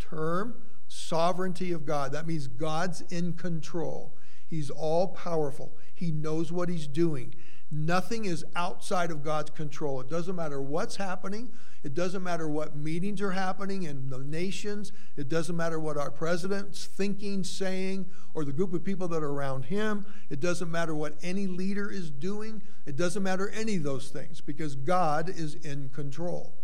term, 0.00 0.54
sovereignty 0.88 1.70
of 1.72 1.84
God. 1.84 2.12
That 2.12 2.26
means 2.26 2.46
God's 2.46 3.02
in 3.02 3.34
control. 3.34 4.16
He's 4.46 4.70
all 4.70 5.08
powerful. 5.08 5.76
He 5.94 6.12
knows 6.12 6.50
what 6.50 6.68
he's 6.68 6.86
doing. 6.86 7.34
Nothing 7.76 8.24
is 8.24 8.44
outside 8.54 9.10
of 9.10 9.24
God's 9.24 9.50
control. 9.50 10.00
It 10.00 10.08
doesn't 10.08 10.36
matter 10.36 10.62
what's 10.62 10.94
happening. 10.94 11.50
It 11.82 11.92
doesn't 11.92 12.22
matter 12.22 12.48
what 12.48 12.76
meetings 12.76 13.20
are 13.20 13.32
happening 13.32 13.82
in 13.82 14.10
the 14.10 14.20
nations. 14.20 14.92
It 15.16 15.28
doesn't 15.28 15.56
matter 15.56 15.80
what 15.80 15.96
our 15.96 16.12
president's 16.12 16.86
thinking, 16.86 17.42
saying, 17.42 18.06
or 18.32 18.44
the 18.44 18.52
group 18.52 18.74
of 18.74 18.84
people 18.84 19.08
that 19.08 19.24
are 19.24 19.32
around 19.32 19.64
him. 19.64 20.06
It 20.30 20.38
doesn't 20.38 20.70
matter 20.70 20.94
what 20.94 21.16
any 21.20 21.48
leader 21.48 21.90
is 21.90 22.10
doing. 22.10 22.62
It 22.86 22.94
doesn't 22.94 23.24
matter 23.24 23.48
any 23.48 23.74
of 23.74 23.82
those 23.82 24.08
things 24.08 24.40
because 24.40 24.76
God 24.76 25.28
is 25.28 25.56
in 25.56 25.88
control. 25.88 26.54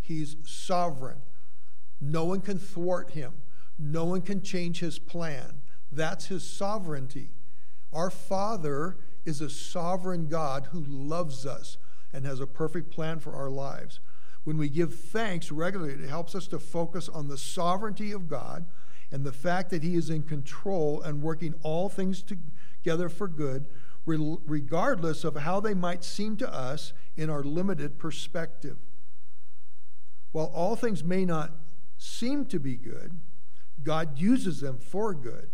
He's 0.00 0.34
sovereign. 0.44 1.20
No 2.00 2.24
one 2.24 2.40
can 2.40 2.58
thwart 2.58 3.10
him, 3.10 3.34
no 3.78 4.04
one 4.04 4.20
can 4.20 4.42
change 4.42 4.80
his 4.80 4.98
plan. 4.98 5.62
That's 5.92 6.26
his 6.26 6.42
sovereignty. 6.42 7.30
Our 7.92 8.10
Father 8.10 8.96
is 9.26 9.40
a 9.40 9.50
sovereign 9.50 10.28
God 10.28 10.68
who 10.72 10.84
loves 10.86 11.44
us 11.44 11.76
and 12.12 12.24
has 12.24 12.40
a 12.40 12.46
perfect 12.46 12.90
plan 12.90 13.18
for 13.18 13.34
our 13.34 13.50
lives. 13.50 14.00
When 14.44 14.56
we 14.56 14.68
give 14.68 14.94
thanks 14.94 15.50
regularly, 15.50 15.94
it 15.94 16.08
helps 16.08 16.34
us 16.34 16.46
to 16.48 16.58
focus 16.58 17.08
on 17.08 17.28
the 17.28 17.36
sovereignty 17.36 18.12
of 18.12 18.28
God 18.28 18.66
and 19.10 19.24
the 19.24 19.32
fact 19.32 19.70
that 19.70 19.82
He 19.82 19.94
is 19.94 20.08
in 20.08 20.22
control 20.22 21.02
and 21.02 21.22
working 21.22 21.54
all 21.62 21.88
things 21.88 22.22
together 22.22 23.08
for 23.08 23.28
good, 23.28 23.66
regardless 24.06 25.24
of 25.24 25.36
how 25.36 25.58
they 25.58 25.74
might 25.74 26.04
seem 26.04 26.36
to 26.36 26.52
us 26.52 26.92
in 27.16 27.28
our 27.28 27.42
limited 27.42 27.98
perspective. 27.98 28.76
While 30.32 30.52
all 30.54 30.76
things 30.76 31.02
may 31.02 31.24
not 31.24 31.52
seem 31.98 32.46
to 32.46 32.60
be 32.60 32.76
good, 32.76 33.18
God 33.82 34.18
uses 34.18 34.60
them 34.60 34.78
for 34.78 35.12
good, 35.14 35.50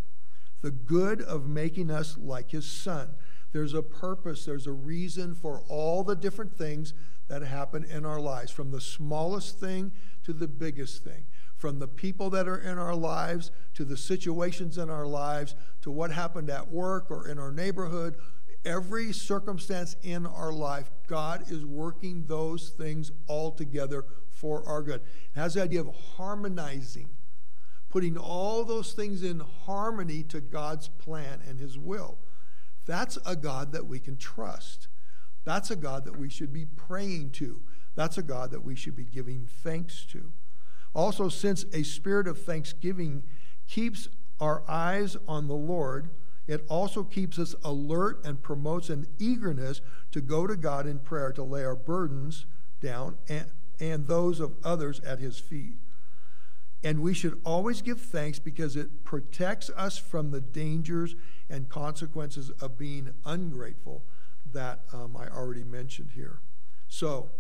the 0.61 0.71
good 0.71 1.23
of 1.23 1.49
making 1.49 1.91
us 1.91 2.19
like 2.19 2.51
His 2.51 2.71
Son. 2.71 3.15
There's 3.53 3.75
a 3.75 3.83
purpose, 3.83 4.45
there's 4.45 4.67
a 4.67 4.73
reason 4.73 5.35
for 5.35 5.63
all 5.69 6.03
the 6.03 6.17
different 6.17 6.57
things 6.57 6.95
that 7.29 7.43
happen 7.43 7.85
in 7.85 8.05
our 8.05 8.21
lives, 8.21 8.51
from 8.51 8.71
the 8.71 8.81
smallest 8.81 9.61
thing 9.61 9.93
to 10.25 10.33
the 10.33 10.49
biggest 10.49 11.05
thing, 11.05 11.25
from 11.57 11.79
the 11.79 11.89
people 11.89 12.31
that 12.31 12.49
are 12.49 12.59
in 12.59 12.79
our 12.79 12.95
lives 12.95 13.51
to 13.75 13.85
the 13.85 13.97
situations 13.97 14.79
in 14.79 14.91
our 14.91 15.07
lives 15.07 15.55
to 15.83 15.91
what 15.91 16.11
happened 16.11 16.51
at 16.51 16.71
work 16.71 17.11
or 17.11 17.29
in 17.29 17.39
our 17.39 17.53
neighborhood. 17.53 18.17
Every 18.65 19.13
circumstance 19.13 19.97
in 20.03 20.25
our 20.25 20.53
life, 20.53 20.91
God 21.07 21.51
is 21.51 21.65
working 21.65 22.25
those 22.27 22.71
things 22.71 23.11
all 23.27 23.51
together 23.51 24.05
for 24.31 24.67
our 24.69 24.83
good. 24.83 25.01
It 25.01 25.41
has 25.41 25.55
the 25.55 25.63
idea 25.63 25.81
of 25.81 25.95
harmonizing, 26.17 27.11
putting 27.91 28.17
all 28.17 28.65
those 28.65 28.93
things 28.93 29.23
in 29.23 29.41
harmony 29.67 30.23
to 30.25 30.41
God's 30.41 30.89
plan 30.89 31.41
and 31.47 31.59
His 31.59 31.79
will. 31.79 32.19
That's 32.87 33.19
a 33.25 33.37
God 33.37 33.73
that 33.73 33.87
we 33.87 33.99
can 33.99 34.17
trust. 34.17 34.89
That's 35.45 35.71
a 35.71 35.77
God 35.77 36.05
that 36.05 36.17
we 36.17 36.29
should 36.29 36.53
be 36.53 36.65
praying 36.65 37.31
to. 37.33 37.63
That's 37.95 38.19
a 38.19 38.23
God 38.23 38.51
that 38.53 38.65
we 38.65 38.75
should 38.75 38.97
be 38.97 39.05
giving 39.05 39.47
thanks 39.47 40.05
to. 40.07 40.33
Also, 40.95 41.29
since 41.29 41.65
a 41.73 41.83
spirit 41.83 42.27
of 42.29 42.43
thanksgiving 42.43 43.23
keeps 43.67 44.09
our 44.41 44.63
eyes 44.69 45.17
on 45.27 45.49
the 45.49 45.55
Lord, 45.55 46.11
it 46.47 46.65
also 46.69 47.05
keeps 47.05 47.39
us 47.39 47.55
alert 47.65 48.25
and 48.25 48.43
promotes 48.43 48.91
an 48.91 49.07
eagerness 49.19 49.81
to 50.11 50.21
go 50.21 50.47
to 50.47 50.57
God 50.57 50.87
in 50.87 50.99
prayer 50.99 51.33
to 51.33 51.43
lay 51.43 51.65
our 51.65 51.77
burdens 51.77 52.47
down 52.81 53.17
and, 53.29 53.47
and 53.81 54.07
those 54.07 54.41
of 54.41 54.57
others 54.65 55.01
at 55.01 55.19
His 55.19 55.39
feet. 55.39 55.77
And 56.85 57.01
we 57.01 57.15
should 57.15 57.41
always 57.45 57.81
give 57.81 58.01
thanks 58.01 58.41
because 58.41 58.75
it 58.75 59.05
protects 59.05 59.71
us 59.77 59.99
from 59.99 60.33
the 60.33 60.41
dangers 60.41 61.15
and 61.53 61.69
consequences 61.69 62.51
of 62.63 62.79
being 62.79 63.11
ungrateful 63.27 64.03
that 64.51 64.81
um, 64.93 65.17
I 65.17 65.29
already 65.29 65.63
mentioned 65.63 66.13
here. 66.15 66.41
So, 66.89 67.31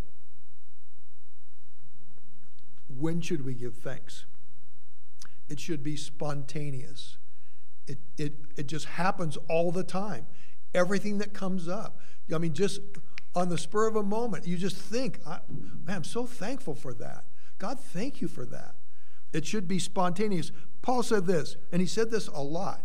when 2.88 3.22
should 3.22 3.44
we 3.44 3.54
give 3.54 3.74
thanks? 3.74 4.26
It 5.48 5.58
should 5.58 5.82
be 5.82 5.96
spontaneous. 5.96 7.16
It, 7.86 7.98
it, 8.18 8.34
it 8.56 8.66
just 8.66 8.84
happens 8.84 9.38
all 9.48 9.72
the 9.72 9.82
time. 9.82 10.26
Everything 10.74 11.18
that 11.18 11.32
comes 11.32 11.66
up. 11.66 11.98
I 12.32 12.38
mean, 12.38 12.52
just 12.52 12.80
on 13.34 13.48
the 13.48 13.58
spur 13.58 13.88
of 13.88 13.96
a 13.96 14.02
moment, 14.02 14.46
you 14.46 14.58
just 14.58 14.76
think, 14.76 15.20
man, 15.26 15.40
I'm 15.88 16.04
so 16.04 16.26
thankful 16.26 16.74
for 16.74 16.92
that. 16.94 17.24
God, 17.58 17.80
thank 17.80 18.20
you 18.20 18.28
for 18.28 18.44
that. 18.44 18.74
It 19.32 19.46
should 19.46 19.66
be 19.66 19.78
spontaneous. 19.78 20.52
Paul 20.82 21.02
said 21.02 21.26
this, 21.26 21.56
and 21.72 21.80
he 21.80 21.86
said 21.86 22.10
this 22.10 22.28
a 22.28 22.42
lot. 22.42 22.84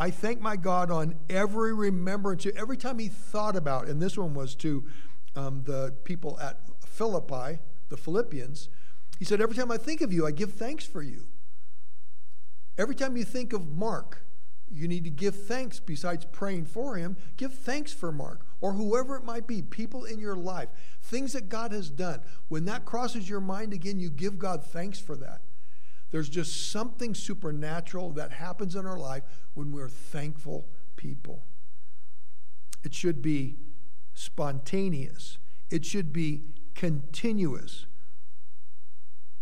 I 0.00 0.10
thank 0.10 0.40
my 0.40 0.56
God 0.56 0.90
on 0.90 1.14
every 1.28 1.74
remembrance, 1.74 2.46
every 2.56 2.78
time 2.78 2.98
he 2.98 3.08
thought 3.08 3.54
about, 3.54 3.86
and 3.86 4.00
this 4.00 4.16
one 4.16 4.32
was 4.32 4.54
to 4.56 4.82
um, 5.36 5.62
the 5.64 5.94
people 6.04 6.40
at 6.40 6.58
Philippi, 6.82 7.60
the 7.90 7.98
Philippians. 7.98 8.70
He 9.18 9.26
said, 9.26 9.42
Every 9.42 9.54
time 9.54 9.70
I 9.70 9.76
think 9.76 10.00
of 10.00 10.10
you, 10.10 10.26
I 10.26 10.30
give 10.30 10.54
thanks 10.54 10.86
for 10.86 11.02
you. 11.02 11.26
Every 12.78 12.94
time 12.94 13.14
you 13.14 13.24
think 13.24 13.52
of 13.52 13.68
Mark, 13.68 14.24
you 14.70 14.88
need 14.88 15.04
to 15.04 15.10
give 15.10 15.34
thanks 15.34 15.80
besides 15.80 16.24
praying 16.24 16.64
for 16.64 16.96
him. 16.96 17.18
Give 17.36 17.52
thanks 17.52 17.92
for 17.92 18.10
Mark 18.10 18.46
or 18.62 18.72
whoever 18.72 19.16
it 19.16 19.24
might 19.24 19.46
be, 19.46 19.60
people 19.60 20.04
in 20.04 20.18
your 20.18 20.36
life, 20.36 20.70
things 21.02 21.34
that 21.34 21.50
God 21.50 21.72
has 21.72 21.90
done. 21.90 22.20
When 22.48 22.64
that 22.64 22.86
crosses 22.86 23.28
your 23.28 23.40
mind 23.40 23.74
again, 23.74 23.98
you 23.98 24.08
give 24.08 24.38
God 24.38 24.64
thanks 24.64 24.98
for 24.98 25.16
that. 25.16 25.42
There's 26.10 26.28
just 26.28 26.70
something 26.70 27.14
supernatural 27.14 28.10
that 28.12 28.32
happens 28.32 28.74
in 28.74 28.86
our 28.86 28.98
life 28.98 29.22
when 29.54 29.70
we're 29.70 29.88
thankful 29.88 30.68
people. 30.96 31.44
It 32.82 32.94
should 32.94 33.22
be 33.22 33.56
spontaneous, 34.14 35.38
it 35.70 35.84
should 35.84 36.12
be 36.12 36.42
continuous. 36.74 37.86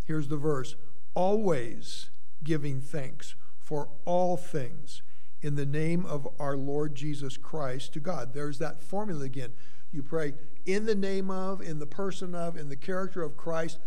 Here's 0.05 0.29
the 0.29 0.37
verse 0.37 0.75
always 1.15 2.11
giving 2.43 2.81
thanks 2.81 3.35
for 3.59 3.91
all 4.05 4.37
things 4.37 5.03
in 5.41 5.55
the 5.55 5.67
name 5.67 6.05
of 6.07 6.27
our 6.39 6.57
Lord 6.57 6.95
Jesus 6.95 7.37
Christ 7.37 7.93
to 7.93 8.01
God. 8.01 8.35
There's 8.35 8.59
that 8.59 8.83
formula 8.83 9.25
again. 9.25 9.53
You 9.91 10.03
pray 10.03 10.35
in 10.67 10.87
the 10.87 10.95
name 10.95 11.31
of, 11.31 11.61
in 11.61 11.79
the 11.79 11.87
person 11.87 12.35
of, 12.35 12.57
in 12.57 12.69
the 12.69 12.77
character 12.77 13.23
of 13.23 13.37
Christ 13.37 13.79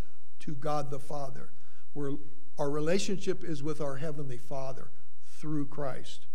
to 0.42 0.56
God 0.56 0.92
the 0.92 1.00
Father. 1.00 1.52
Where 1.94 2.14
our 2.62 2.70
relationship 2.70 3.44
is 3.44 3.64
with 3.64 3.82
our 3.82 3.98
Heavenly 3.98 4.38
Father 4.38 4.92
through 5.26 5.66
Christ. 5.68 6.28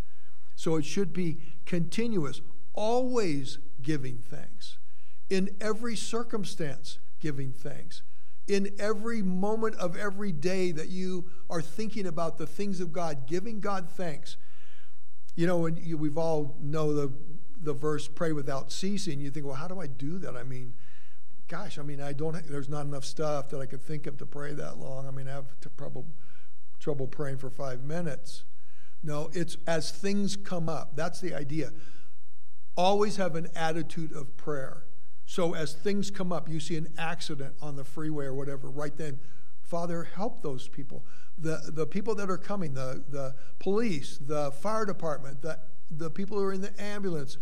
So 0.57 0.77
it 0.77 0.85
should 0.85 1.13
be 1.13 1.39
continuous, 1.65 2.41
always 2.75 3.59
giving 3.81 4.19
thanks, 4.19 4.79
in 5.31 5.51
every 5.61 5.97
circumstance, 5.97 6.99
giving 7.21 7.53
thanks, 7.53 8.03
in 8.49 8.75
every 8.79 9.23
moment 9.23 9.77
of 9.77 9.97
every 9.97 10.33
day 10.33 10.73
that 10.73 10.89
you 10.89 11.31
are 11.49 11.63
thinking 11.63 12.07
about 12.07 12.39
the 12.39 12.47
things 12.47 12.81
of 12.81 12.93
God, 12.93 13.27
giving 13.27 13.61
God 13.61 13.89
thanks 13.89 14.37
you 15.37 15.47
know, 15.47 15.67
and 15.67 15.79
you, 15.79 15.99
we've 15.99 16.19
all 16.19 16.57
know 16.61 16.95
the 16.95 17.13
the 17.63 17.75
verse 17.75 18.09
"pray 18.09 18.33
without 18.33 18.73
ceasing." 18.73 19.21
You 19.21 19.31
think, 19.31 19.47
well, 19.47 19.55
how 19.55 19.69
do 19.69 19.79
I 19.79 19.87
do 19.87 20.19
that? 20.19 20.35
I 20.35 20.43
mean, 20.43 20.75
gosh, 21.49 21.79
I 21.79 21.83
mean, 21.83 22.01
I 22.01 22.13
don't. 22.13 22.37
There's 22.49 22.69
not 22.69 22.87
enough 22.87 23.05
stuff 23.05 23.51
that 23.51 23.61
I 23.61 23.67
could 23.67 23.83
think 23.83 24.07
of 24.07 24.17
to 24.19 24.27
pray 24.27 24.53
that 24.55 24.79
long. 24.79 25.07
I 25.07 25.11
mean, 25.11 25.29
I 25.29 25.33
have 25.33 25.47
trouble 25.77 26.07
trouble 26.79 27.07
praying 27.07 27.39
for 27.39 27.51
five 27.51 27.83
minutes. 27.83 28.45
No, 29.03 29.31
it's 29.33 29.57
as 29.67 29.91
things 29.91 30.37
come 30.37 30.69
up. 30.69 30.97
That's 30.97 31.21
the 31.21 31.35
idea. 31.35 31.73
Always 32.77 33.17
have 33.17 33.37
an 33.37 33.49
attitude 33.55 34.13
of 34.13 34.37
prayer. 34.37 34.85
So 35.25 35.55
as 35.55 35.73
things 35.73 36.11
come 36.11 36.33
up, 36.33 36.49
you 36.49 36.61
see 36.61 36.77
an 36.77 36.93
accident 36.99 37.55
on 37.61 37.77
the 37.77 37.85
freeway 37.85 38.27
or 38.27 38.35
whatever, 38.35 38.71
right 38.71 38.97
then, 38.97 39.19
Father, 39.61 40.05
help 40.05 40.43
those 40.43 40.69
people 40.69 41.05
the, 41.39 41.61
the 41.73 41.87
people 41.87 42.15
that 42.15 42.31
are 42.31 42.39
coming, 42.39 42.75
the, 42.75 43.05
the 43.09 43.35
police, 43.59 44.19
the 44.19 44.51
fire 44.53 44.85
department, 44.85 45.43
the 45.43 45.59
the 45.89 46.11
people 46.11 46.37
who 46.37 46.45
are 46.45 46.53
in 46.53 46.63
the 46.63 46.83
ambulance. 46.83 47.39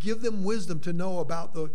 Give 0.00 0.20
them 0.20 0.42
wisdom 0.42 0.80
to 0.80 0.92
know 0.92 1.20
about 1.20 1.54
the 1.54 1.70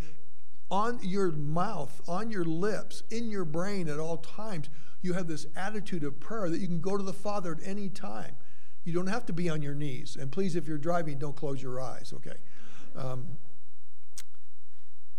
on 0.70 0.98
your 1.02 1.30
mouth, 1.30 2.00
on 2.08 2.30
your 2.30 2.44
lips, 2.44 3.02
in 3.10 3.30
your 3.30 3.44
brain 3.44 3.88
at 3.88 3.98
all 3.98 4.18
times. 4.18 4.68
You 5.02 5.12
have 5.12 5.26
this 5.28 5.46
attitude 5.54 6.04
of 6.04 6.18
prayer 6.18 6.48
that 6.48 6.58
you 6.58 6.66
can 6.66 6.80
go 6.80 6.96
to 6.96 7.02
the 7.02 7.12
Father 7.12 7.52
at 7.52 7.58
any 7.66 7.88
time. 7.88 8.36
You 8.84 8.92
don't 8.92 9.06
have 9.06 9.26
to 9.26 9.32
be 9.32 9.48
on 9.48 9.62
your 9.62 9.74
knees. 9.74 10.16
And 10.16 10.30
please, 10.30 10.56
if 10.56 10.66
you're 10.66 10.78
driving, 10.78 11.18
don't 11.18 11.36
close 11.36 11.62
your 11.62 11.80
eyes, 11.80 12.12
okay? 12.14 12.38
Um, 12.96 13.38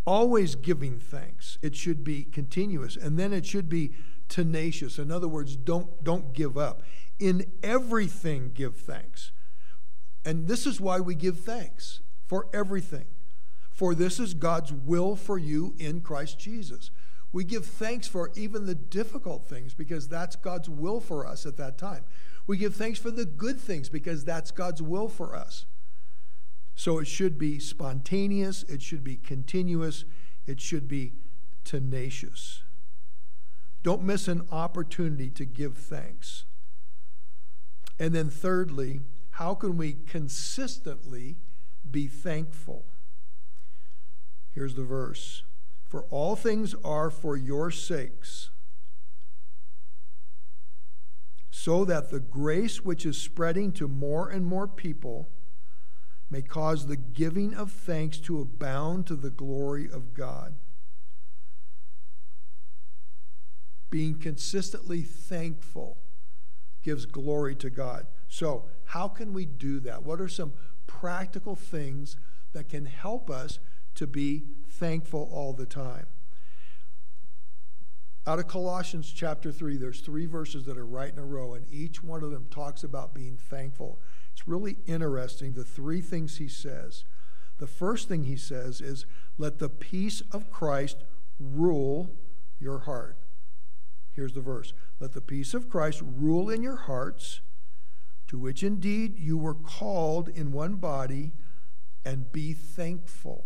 always 0.06 0.56
giving 0.56 1.00
thanks. 1.00 1.58
It 1.62 1.76
should 1.76 2.04
be 2.04 2.24
continuous. 2.24 2.96
And 2.96 3.18
then 3.18 3.34
it 3.34 3.46
should 3.46 3.70
be 3.70 3.94
tenacious. 4.30 4.98
In 5.00 5.12
other 5.12 5.28
words, 5.28 5.56
don't, 5.56 6.04
don't 6.04 6.34
give 6.34 6.58
up. 6.58 6.84
In 7.20 7.46
everything, 7.64 8.52
give 8.54 8.76
thanks. 8.78 9.32
And 10.24 10.48
this 10.48 10.66
is 10.66 10.82
why 10.82 11.00
we 11.00 11.16
give 11.16 11.40
thanks 11.40 12.02
for 12.26 12.48
everything. 12.54 13.06
For 13.76 13.94
this 13.94 14.22
is 14.22 14.34
God's 14.34 14.72
will 14.72 15.18
for 15.18 15.38
you 15.38 15.76
in 15.78 16.00
Christ 16.00 16.40
Jesus. 16.40 16.92
We 17.34 17.44
give 17.44 17.66
thanks 17.66 18.08
for 18.08 18.32
even 18.34 18.66
the 18.66 18.74
difficult 18.74 19.50
things 19.50 19.74
because 19.74 20.08
that's 20.08 20.38
God's 20.38 20.70
will 20.70 21.02
for 21.02 21.28
us 21.28 21.46
at 21.46 21.58
that 21.58 21.78
time. 21.78 22.06
We 22.48 22.56
give 22.56 22.74
thanks 22.74 23.00
for 23.00 23.12
the 23.12 23.26
good 23.26 23.60
things 23.60 23.90
because 23.90 24.24
that's 24.24 24.50
God's 24.50 24.82
will 24.82 25.10
for 25.10 25.36
us. 25.36 25.66
So 26.74 27.00
it 27.00 27.08
should 27.08 27.38
be 27.38 27.60
spontaneous, 27.60 28.64
it 28.64 28.82
should 28.82 29.04
be 29.04 29.18
continuous, 29.18 30.06
it 30.48 30.62
should 30.62 30.88
be 30.88 31.12
tenacious. 31.66 32.64
Don't 33.84 34.04
miss 34.04 34.30
an 34.30 34.48
opportunity 34.54 35.30
to 35.32 35.44
give 35.44 35.76
thanks. 35.76 36.46
And 38.00 38.16
then, 38.16 38.30
thirdly, 38.30 39.02
how 39.32 39.54
can 39.54 39.76
we 39.76 39.98
consistently 40.08 41.36
be 41.92 42.08
thankful? 42.08 42.86
Here's 44.56 44.76
the 44.76 44.84
verse 44.84 45.44
For 45.86 46.04
all 46.06 46.36
things 46.36 46.74
are 46.84 47.12
for 47.12 47.38
your 47.38 47.70
sakes 47.70 48.50
so 51.52 51.86
that 51.86 52.12
the 52.12 52.20
grace 52.20 52.84
which 52.84 53.06
is 53.06 53.18
spreading 53.18 53.72
to 53.72 53.88
more 53.88 54.30
and 54.30 54.46
more 54.46 54.68
people 54.68 55.30
may 56.30 56.42
cause 56.42 56.86
the 56.86 56.98
giving 56.98 57.54
of 57.54 57.72
thanks 57.72 58.18
to 58.18 58.42
abound 58.42 59.08
to 59.08 59.16
the 59.16 59.30
glory 59.30 59.90
of 59.90 60.14
God. 60.14 60.56
Being 63.90 64.20
consistently 64.20 65.02
thankful 65.02 65.98
gives 66.84 67.06
glory 67.06 67.56
to 67.56 67.70
God. 67.70 68.08
So, 68.28 68.66
how 68.86 69.08
can 69.08 69.34
we 69.34 69.46
do 69.46 69.80
that? 69.80 70.04
What 70.04 70.20
are 70.20 70.28
some 70.28 70.54
practical 70.88 71.56
things 71.56 72.18
that 72.54 72.70
can 72.70 72.86
help 72.86 73.30
us 73.30 73.60
to 73.96 74.08
be 74.08 74.44
thankful 74.70 75.30
all 75.32 75.54
the 75.54 75.66
time? 75.66 76.08
Out 78.28 78.40
of 78.40 78.48
Colossians 78.48 79.12
chapter 79.12 79.52
3, 79.52 79.78
there's 79.78 80.02
three 80.02 80.26
verses 80.26 80.66
that 80.66 80.78
are 80.78 80.86
right 80.86 81.14
in 81.14 81.20
a 81.20 81.26
row, 81.26 81.54
and 81.54 81.66
each 81.72 82.04
one 82.04 82.24
of 82.24 82.32
them 82.32 82.48
talks 82.50 82.84
about 82.84 83.14
being 83.14 83.38
thankful. 83.38 84.00
It's 84.34 84.48
really 84.48 84.78
interesting, 84.88 85.54
the 85.54 85.64
three 85.64 86.02
things 86.02 86.38
he 86.38 86.48
says. 86.48 87.06
The 87.60 87.68
first 87.68 88.08
thing 88.08 88.24
he 88.24 88.36
says 88.36 88.82
is, 88.82 89.06
Let 89.38 89.60
the 89.60 89.70
peace 89.70 90.24
of 90.32 90.50
Christ 90.50 91.04
rule 91.40 92.16
your 92.60 92.80
heart. 92.80 93.18
Here's 94.12 94.34
the 94.34 94.42
verse 94.42 94.74
Let 95.00 95.14
the 95.14 95.22
peace 95.22 95.54
of 95.54 95.70
Christ 95.70 96.02
rule 96.04 96.50
in 96.50 96.64
your 96.64 96.78
hearts, 96.78 97.42
to 98.28 98.40
which 98.40 98.64
indeed 98.64 99.20
you 99.20 99.38
were 99.38 99.54
called 99.54 100.30
in 100.30 100.52
one 100.52 100.76
body, 100.76 101.34
and 102.04 102.32
be 102.32 102.54
thankful 102.54 103.46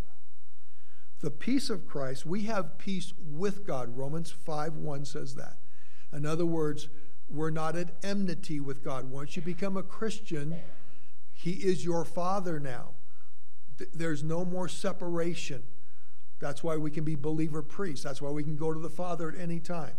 the 1.21 1.31
peace 1.31 1.69
of 1.69 1.85
Christ, 1.85 2.25
we 2.25 2.43
have 2.43 2.77
peace 2.77 3.13
with 3.19 3.65
God. 3.65 3.97
Romans 3.97 4.31
5 4.31 4.75
1 4.75 5.05
says 5.05 5.35
that. 5.35 5.57
In 6.13 6.25
other 6.25 6.45
words, 6.45 6.89
we're 7.29 7.49
not 7.49 7.75
at 7.75 7.95
enmity 8.03 8.59
with 8.59 8.83
God. 8.83 9.09
Once 9.09 9.35
you 9.35 9.41
become 9.41 9.77
a 9.77 9.83
Christian, 9.83 10.55
He 11.33 11.51
is 11.51 11.85
your 11.85 12.05
Father 12.05 12.59
now. 12.59 12.91
There's 13.93 14.23
no 14.23 14.43
more 14.45 14.67
separation. 14.67 15.63
That's 16.39 16.63
why 16.63 16.77
we 16.77 16.89
can 16.89 17.03
be 17.03 17.15
believer 17.15 17.61
priests. 17.61 18.03
That's 18.03 18.21
why 18.21 18.31
we 18.31 18.43
can 18.43 18.55
go 18.55 18.73
to 18.73 18.79
the 18.79 18.89
Father 18.89 19.29
at 19.29 19.37
any 19.37 19.59
time. 19.59 19.95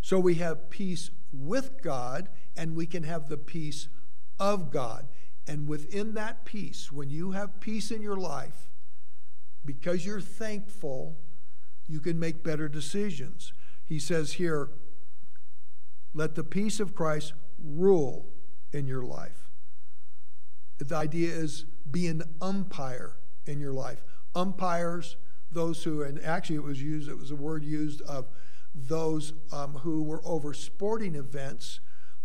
So 0.00 0.20
we 0.20 0.34
have 0.36 0.70
peace 0.70 1.10
with 1.32 1.82
God, 1.82 2.28
and 2.56 2.76
we 2.76 2.86
can 2.86 3.02
have 3.02 3.28
the 3.28 3.36
peace 3.36 3.88
of 4.38 4.70
God. 4.70 5.08
And 5.46 5.66
within 5.66 6.14
that 6.14 6.44
peace, 6.44 6.92
when 6.92 7.10
you 7.10 7.32
have 7.32 7.60
peace 7.60 7.90
in 7.90 8.02
your 8.02 8.16
life, 8.16 8.68
because 9.68 10.06
you're 10.06 10.18
thankful, 10.18 11.18
you 11.86 12.00
can 12.00 12.18
make 12.18 12.42
better 12.42 12.70
decisions. 12.70 13.52
He 13.84 13.98
says 13.98 14.32
here, 14.32 14.70
let 16.14 16.36
the 16.36 16.42
peace 16.42 16.80
of 16.80 16.94
Christ 16.94 17.34
rule 17.62 18.30
in 18.72 18.86
your 18.86 19.02
life. 19.02 19.50
The 20.78 20.96
idea 20.96 21.34
is 21.34 21.66
be 21.90 22.06
an 22.06 22.22
umpire 22.40 23.16
in 23.44 23.60
your 23.60 23.74
life. 23.74 24.02
Umpires, 24.34 25.18
those 25.52 25.84
who, 25.84 26.00
and 26.00 26.18
actually 26.24 26.56
it 26.56 26.64
was 26.64 26.82
used, 26.82 27.10
it 27.10 27.18
was 27.18 27.30
a 27.30 27.36
word 27.36 27.62
used 27.62 28.00
of 28.02 28.26
those 28.74 29.34
um, 29.52 29.74
who 29.74 30.02
were 30.02 30.22
over 30.24 30.54
sporting 30.54 31.14
events 31.14 31.80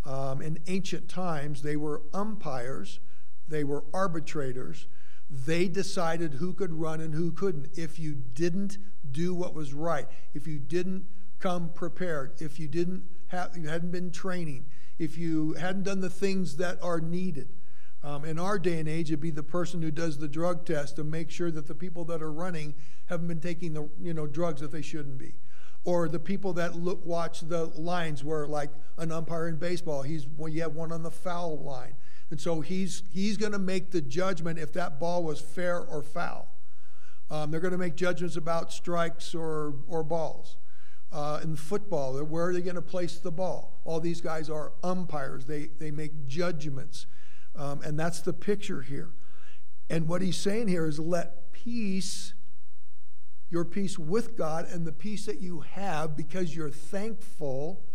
um, 0.06 0.42
in 0.42 0.60
ancient 0.68 1.10
times. 1.10 1.62
They 1.62 1.76
were 1.76 2.04
umpires, 2.14 3.02
they 3.50 3.66
were 3.66 3.84
arbitrators, 3.94 4.88
they 5.34 5.68
decided 5.68 6.36
who 6.36 6.54
could 6.54 6.74
run 6.74 7.02
and 7.02 7.14
who 7.14 7.32
couldn't. 7.32 7.68
If 7.76 7.98
you 7.98 8.14
didn't 8.14 8.78
do 9.12 9.34
what 9.34 9.56
was 9.56 9.74
right, 9.74 10.08
if 10.34 10.46
you 10.48 10.60
didn't 10.60 11.06
come 11.40 11.70
prepared, 11.70 12.34
if 12.40 12.60
you 12.60 12.68
didn't 12.68 13.04
have, 13.28 13.58
you 13.58 13.68
hadn't 13.68 13.92
been 13.92 14.12
training, 14.12 14.66
if 15.00 15.18
you 15.18 15.54
hadn't 15.54 15.84
done 15.84 16.02
the 16.02 16.10
things 16.10 16.58
that 16.58 16.82
are 16.84 17.02
needed. 17.02 17.50
Um, 18.04 18.26
in 18.26 18.38
our 18.38 18.60
day 18.60 18.80
and 18.80 18.88
age, 18.88 19.10
it'd 19.10 19.22
be 19.22 19.32
the 19.32 19.42
person 19.42 19.82
who 19.82 19.90
does 19.90 20.18
the 20.18 20.28
drug 20.28 20.66
test 20.66 20.98
to 20.98 21.04
make 21.04 21.32
sure 21.32 21.50
that 21.52 21.68
the 21.68 21.76
people 21.76 22.06
that 22.06 22.22
are 22.22 22.32
running 22.32 22.76
haven't 23.06 23.28
been 23.28 23.40
taking 23.40 23.74
the 23.74 23.90
you 24.00 24.14
know 24.14 24.28
drugs 24.28 24.62
that 24.62 24.72
they 24.72 24.82
shouldn't 24.82 25.18
be, 25.18 25.34
or 25.84 26.10
the 26.10 26.20
people 26.20 26.54
that 26.54 26.76
look 26.76 27.04
watch 27.06 27.40
the 27.42 27.66
lines 27.68 28.24
where 28.24 28.46
like 28.46 28.72
an 28.98 29.12
umpire 29.12 29.48
in 29.48 29.56
baseball, 29.56 30.04
he's 30.04 30.28
well, 30.38 30.50
you 30.50 30.62
have 30.62 30.76
one 30.76 30.92
on 30.92 31.02
the 31.02 31.12
foul 31.12 31.58
line 31.64 31.96
and 32.34 32.42
so 32.42 32.62
he's, 32.62 33.04
he's 33.14 33.38
going 33.38 33.52
to 33.52 33.60
make 33.60 33.92
the 33.92 34.02
judgment 34.02 34.58
if 34.58 34.74
that 34.74 35.00
ball 35.00 35.24
was 35.24 35.40
fair 35.40 35.80
or 35.80 36.02
foul. 36.02 36.50
Um, 37.30 37.52
they're 37.52 37.60
going 37.60 37.74
to 37.74 37.78
make 37.78 37.94
judgments 37.94 38.38
about 38.38 38.74
strikes 38.74 39.36
or, 39.36 39.76
or 39.86 40.04
balls. 40.04 40.58
Uh, 41.12 41.42
in 41.44 41.56
football, 41.56 42.18
where 42.24 42.48
are 42.48 42.54
they 42.54 42.62
going 42.62 42.74
to 42.74 42.82
place 42.82 43.20
the 43.20 43.32
ball? 43.32 43.80
All 43.86 44.00
these 44.00 44.20
guys 44.20 44.50
are 44.50 44.72
umpires, 44.84 45.46
they, 45.46 45.70
they 45.78 45.92
make 45.92 46.26
judgments. 46.26 47.06
Um, 47.56 47.82
and 47.84 48.00
that's 48.00 48.22
the 48.22 48.34
picture 48.34 48.82
here. 48.82 49.12
And 49.88 50.08
what 50.08 50.24
he's 50.24 50.38
saying 50.38 50.70
here 50.70 50.88
is 50.88 50.98
let 50.98 51.52
peace, 51.52 52.34
your 53.52 53.64
peace 53.64 54.00
with 54.00 54.36
God, 54.36 54.66
and 54.66 54.88
the 54.88 54.92
peace 54.92 55.28
that 55.28 55.40
you 55.40 55.60
have 55.60 56.18
because 56.18 56.56
you're 56.56 56.72
thankful, 56.72 57.86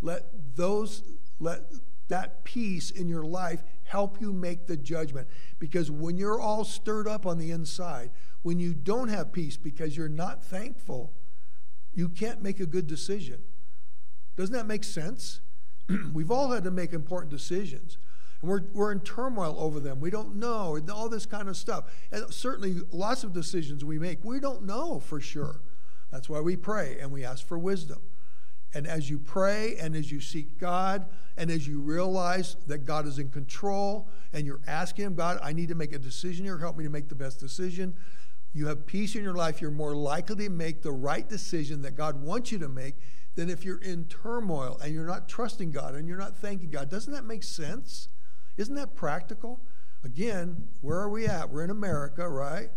let 0.00 0.54
those, 0.54 1.02
let 1.40 1.62
that 2.12 2.44
peace 2.44 2.90
in 2.90 3.08
your 3.08 3.24
life 3.24 3.62
help 3.84 4.20
you 4.20 4.34
make 4.34 4.66
the 4.66 4.76
judgment. 4.76 5.26
Because 5.58 5.90
when 5.90 6.18
you're 6.18 6.38
all 6.38 6.62
stirred 6.62 7.08
up 7.08 7.24
on 7.24 7.38
the 7.38 7.50
inside, 7.50 8.10
when 8.42 8.58
you 8.58 8.74
don't 8.74 9.08
have 9.08 9.32
peace 9.32 9.56
because 9.56 9.96
you're 9.96 10.10
not 10.10 10.44
thankful, 10.44 11.14
you 11.94 12.10
can't 12.10 12.42
make 12.42 12.60
a 12.60 12.66
good 12.66 12.86
decision. 12.86 13.40
Doesn't 14.36 14.54
that 14.54 14.66
make 14.66 14.84
sense? 14.84 15.40
We've 16.12 16.30
all 16.30 16.50
had 16.50 16.64
to 16.64 16.70
make 16.70 16.92
important 16.92 17.30
decisions. 17.30 17.96
And 18.42 18.50
we're, 18.50 18.64
we're 18.74 18.92
in 18.92 19.00
turmoil 19.00 19.56
over 19.58 19.80
them. 19.80 19.98
We 19.98 20.10
don't 20.10 20.36
know, 20.36 20.78
all 20.92 21.08
this 21.08 21.24
kind 21.24 21.48
of 21.48 21.56
stuff. 21.56 21.84
And 22.10 22.30
certainly, 22.30 22.82
lots 22.90 23.24
of 23.24 23.32
decisions 23.32 23.86
we 23.86 23.98
make, 23.98 24.22
we 24.22 24.38
don't 24.38 24.64
know 24.64 25.00
for 25.00 25.18
sure. 25.18 25.62
That's 26.10 26.28
why 26.28 26.40
we 26.40 26.56
pray 26.56 26.98
and 27.00 27.10
we 27.10 27.24
ask 27.24 27.46
for 27.46 27.58
wisdom. 27.58 28.02
And 28.74 28.86
as 28.86 29.10
you 29.10 29.18
pray 29.18 29.76
and 29.76 29.94
as 29.94 30.10
you 30.10 30.20
seek 30.20 30.58
God 30.58 31.06
and 31.36 31.50
as 31.50 31.68
you 31.68 31.80
realize 31.80 32.56
that 32.66 32.84
God 32.86 33.06
is 33.06 33.18
in 33.18 33.28
control 33.30 34.08
and 34.32 34.46
you're 34.46 34.60
asking 34.66 35.06
Him, 35.06 35.14
God, 35.14 35.38
I 35.42 35.52
need 35.52 35.68
to 35.68 35.74
make 35.74 35.92
a 35.92 35.98
decision 35.98 36.44
here, 36.44 36.58
help 36.58 36.76
me 36.76 36.84
to 36.84 36.90
make 36.90 37.08
the 37.08 37.14
best 37.14 37.38
decision. 37.38 37.94
You 38.54 38.66
have 38.66 38.86
peace 38.86 39.14
in 39.14 39.22
your 39.22 39.34
life, 39.34 39.60
you're 39.60 39.70
more 39.70 39.94
likely 39.94 40.36
to 40.44 40.50
make 40.50 40.82
the 40.82 40.92
right 40.92 41.28
decision 41.28 41.82
that 41.82 41.96
God 41.96 42.22
wants 42.22 42.52
you 42.52 42.58
to 42.58 42.68
make 42.68 42.96
than 43.34 43.48
if 43.48 43.64
you're 43.64 43.80
in 43.80 44.04
turmoil 44.06 44.78
and 44.82 44.92
you're 44.92 45.06
not 45.06 45.28
trusting 45.28 45.70
God 45.70 45.94
and 45.94 46.06
you're 46.06 46.18
not 46.18 46.36
thanking 46.36 46.70
God. 46.70 46.90
Doesn't 46.90 47.12
that 47.12 47.24
make 47.24 47.42
sense? 47.42 48.08
Isn't 48.56 48.74
that 48.74 48.94
practical? 48.94 49.60
Again, 50.04 50.68
where 50.80 50.98
are 50.98 51.08
we 51.08 51.26
at? 51.26 51.48
We're 51.48 51.64
in 51.64 51.70
America, 51.70 52.28
right? 52.28 52.70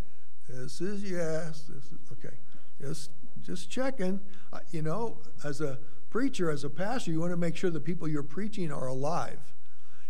This 0.47 0.79
is 0.79 1.03
yes. 1.03 1.63
This 1.67 1.85
is 1.85 1.99
okay. 2.13 2.35
Just 2.79 3.09
just 3.45 3.69
checking. 3.69 4.19
Uh, 4.51 4.59
you 4.71 4.81
know, 4.81 5.19
as 5.43 5.61
a 5.61 5.79
preacher, 6.09 6.49
as 6.49 6.63
a 6.63 6.69
pastor, 6.69 7.11
you 7.11 7.19
want 7.19 7.31
to 7.31 7.37
make 7.37 7.55
sure 7.55 7.69
the 7.69 7.79
people 7.79 8.07
you're 8.07 8.23
preaching 8.23 8.71
are 8.71 8.87
alive. 8.87 9.53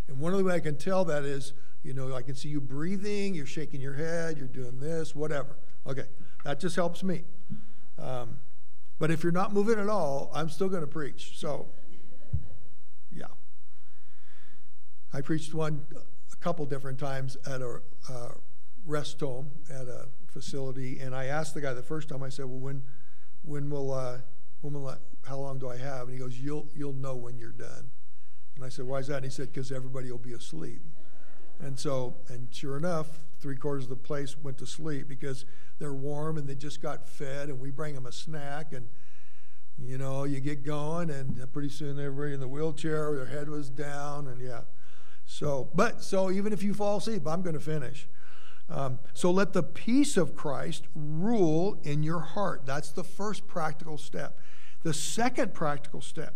And 0.08 0.20
one 0.20 0.32
of 0.32 0.38
the 0.38 0.46
ways 0.46 0.56
I 0.56 0.60
can 0.60 0.78
tell 0.78 1.04
that 1.06 1.24
is, 1.24 1.54
You 1.84 1.94
know, 1.94 2.16
I 2.16 2.24
can 2.24 2.34
see 2.34 2.50
you 2.50 2.62
breathing, 2.62 3.36
you're 3.36 3.46
shaking 3.46 3.80
your 3.80 3.94
head, 3.94 4.38
you're 4.38 4.48
doing 4.48 4.80
this, 4.80 5.14
whatever. 5.16 5.58
Okay, 5.86 6.06
that 6.44 6.60
just 6.60 6.76
helps 6.76 7.04
me. 7.04 7.24
Um, 8.00 8.40
but 8.98 9.12
if 9.12 9.22
you're 9.22 9.32
not 9.32 9.54
moving 9.54 9.78
at 9.78 9.90
all, 9.90 10.32
I'm 10.34 10.50
still 10.50 10.70
going 10.70 10.82
to 10.82 10.88
preach. 10.88 11.38
So, 11.38 11.68
yeah. 13.14 13.26
I 15.14 15.22
preached 15.22 15.54
one 15.54 15.86
a 16.32 16.36
couple 16.38 16.66
different 16.66 17.00
times 17.00 17.38
at 17.46 17.62
a 17.62 17.82
uh, 18.10 18.30
rest 18.86 19.20
home 19.20 19.52
at 19.70 19.88
a 19.88 20.08
facility, 20.28 21.00
and 21.00 21.16
I 21.16 21.26
asked 21.26 21.54
the 21.54 21.62
guy 21.62 21.74
the 21.74 21.84
first 21.84 22.10
time. 22.10 22.24
I 22.24 22.30
said, 22.30 22.46
"Well, 22.46 22.60
when, 22.60 22.82
when 23.46 23.70
will, 23.70 23.94
uh, 23.94 24.18
when 24.62 24.74
will, 24.74 24.88
I, 24.88 24.98
how 25.28 25.38
long 25.38 25.60
do 25.60 25.70
I 25.70 25.78
have?" 25.78 26.04
And 26.04 26.14
he 26.14 26.20
goes, 26.20 26.38
"You'll, 26.38 26.68
you'll 26.76 26.94
know 26.94 27.16
when 27.16 27.38
you're 27.38 27.52
done." 27.52 27.92
And 28.56 28.66
I 28.66 28.70
said, 28.70 28.86
"Why 28.86 29.00
is 29.00 29.08
that?" 29.08 29.18
And 29.18 29.26
he 29.26 29.32
said, 29.32 29.54
"Because 29.54 29.72
everybody 29.72 30.12
will 30.12 30.18
be 30.18 30.34
asleep." 30.34 30.82
And 31.60 31.80
so, 31.80 32.16
and 32.28 32.54
sure 32.54 32.78
enough, 32.78 33.20
three 33.40 33.56
quarters 33.56 33.84
of 33.84 33.90
the 33.90 33.96
place 33.96 34.38
went 34.38 34.58
to 34.58 34.66
sleep 34.66 35.08
because 35.08 35.46
they're 35.80 35.94
warm 35.94 36.38
and 36.38 36.48
they 36.48 36.56
just 36.56 36.82
got 36.82 37.08
fed, 37.08 37.50
and 37.50 37.60
we 37.60 37.72
bring 37.72 37.96
them 37.96 38.06
a 38.06 38.12
snack, 38.12 38.74
and 38.74 38.88
you 39.78 39.98
know, 39.98 40.24
you 40.24 40.40
get 40.40 40.64
going, 40.64 41.10
and 41.10 41.52
pretty 41.52 41.70
soon 41.70 42.00
everybody 42.00 42.34
in 42.34 42.40
the 42.40 42.48
wheelchair, 42.48 43.14
their 43.16 43.26
head 43.26 43.50
was 43.50 43.70
down, 43.70 44.28
and 44.28 44.42
yeah. 44.42 44.62
So, 45.26 45.70
but 45.74 46.04
so 46.04 46.32
even 46.32 46.54
if 46.54 46.64
you 46.64 46.74
fall 46.74 46.98
asleep, 46.98 47.28
I'm 47.28 47.42
going 47.42 47.56
to 47.56 47.60
finish. 47.60 48.08
Um, 48.70 49.00
so 49.14 49.30
let 49.30 49.54
the 49.54 49.64
peace 49.64 50.18
of 50.18 50.36
Christ 50.36 50.86
rule 50.96 51.80
in 51.84 52.02
your 52.04 52.20
heart. 52.20 52.66
That's 52.66 52.92
the 52.92 53.04
first 53.04 53.48
practical 53.48 53.98
step. 53.98 54.40
The 54.84 54.94
second 54.94 55.54
practical 55.54 56.02
step, 56.02 56.36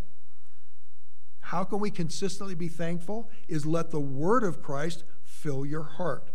how 1.41 1.63
can 1.63 1.79
we 1.79 1.89
consistently 1.89 2.55
be 2.55 2.67
thankful? 2.67 3.29
Is 3.47 3.65
let 3.65 3.89
the 3.89 3.99
word 3.99 4.43
of 4.43 4.61
Christ 4.61 5.03
fill 5.23 5.65
your 5.65 5.83
heart. 5.83 6.31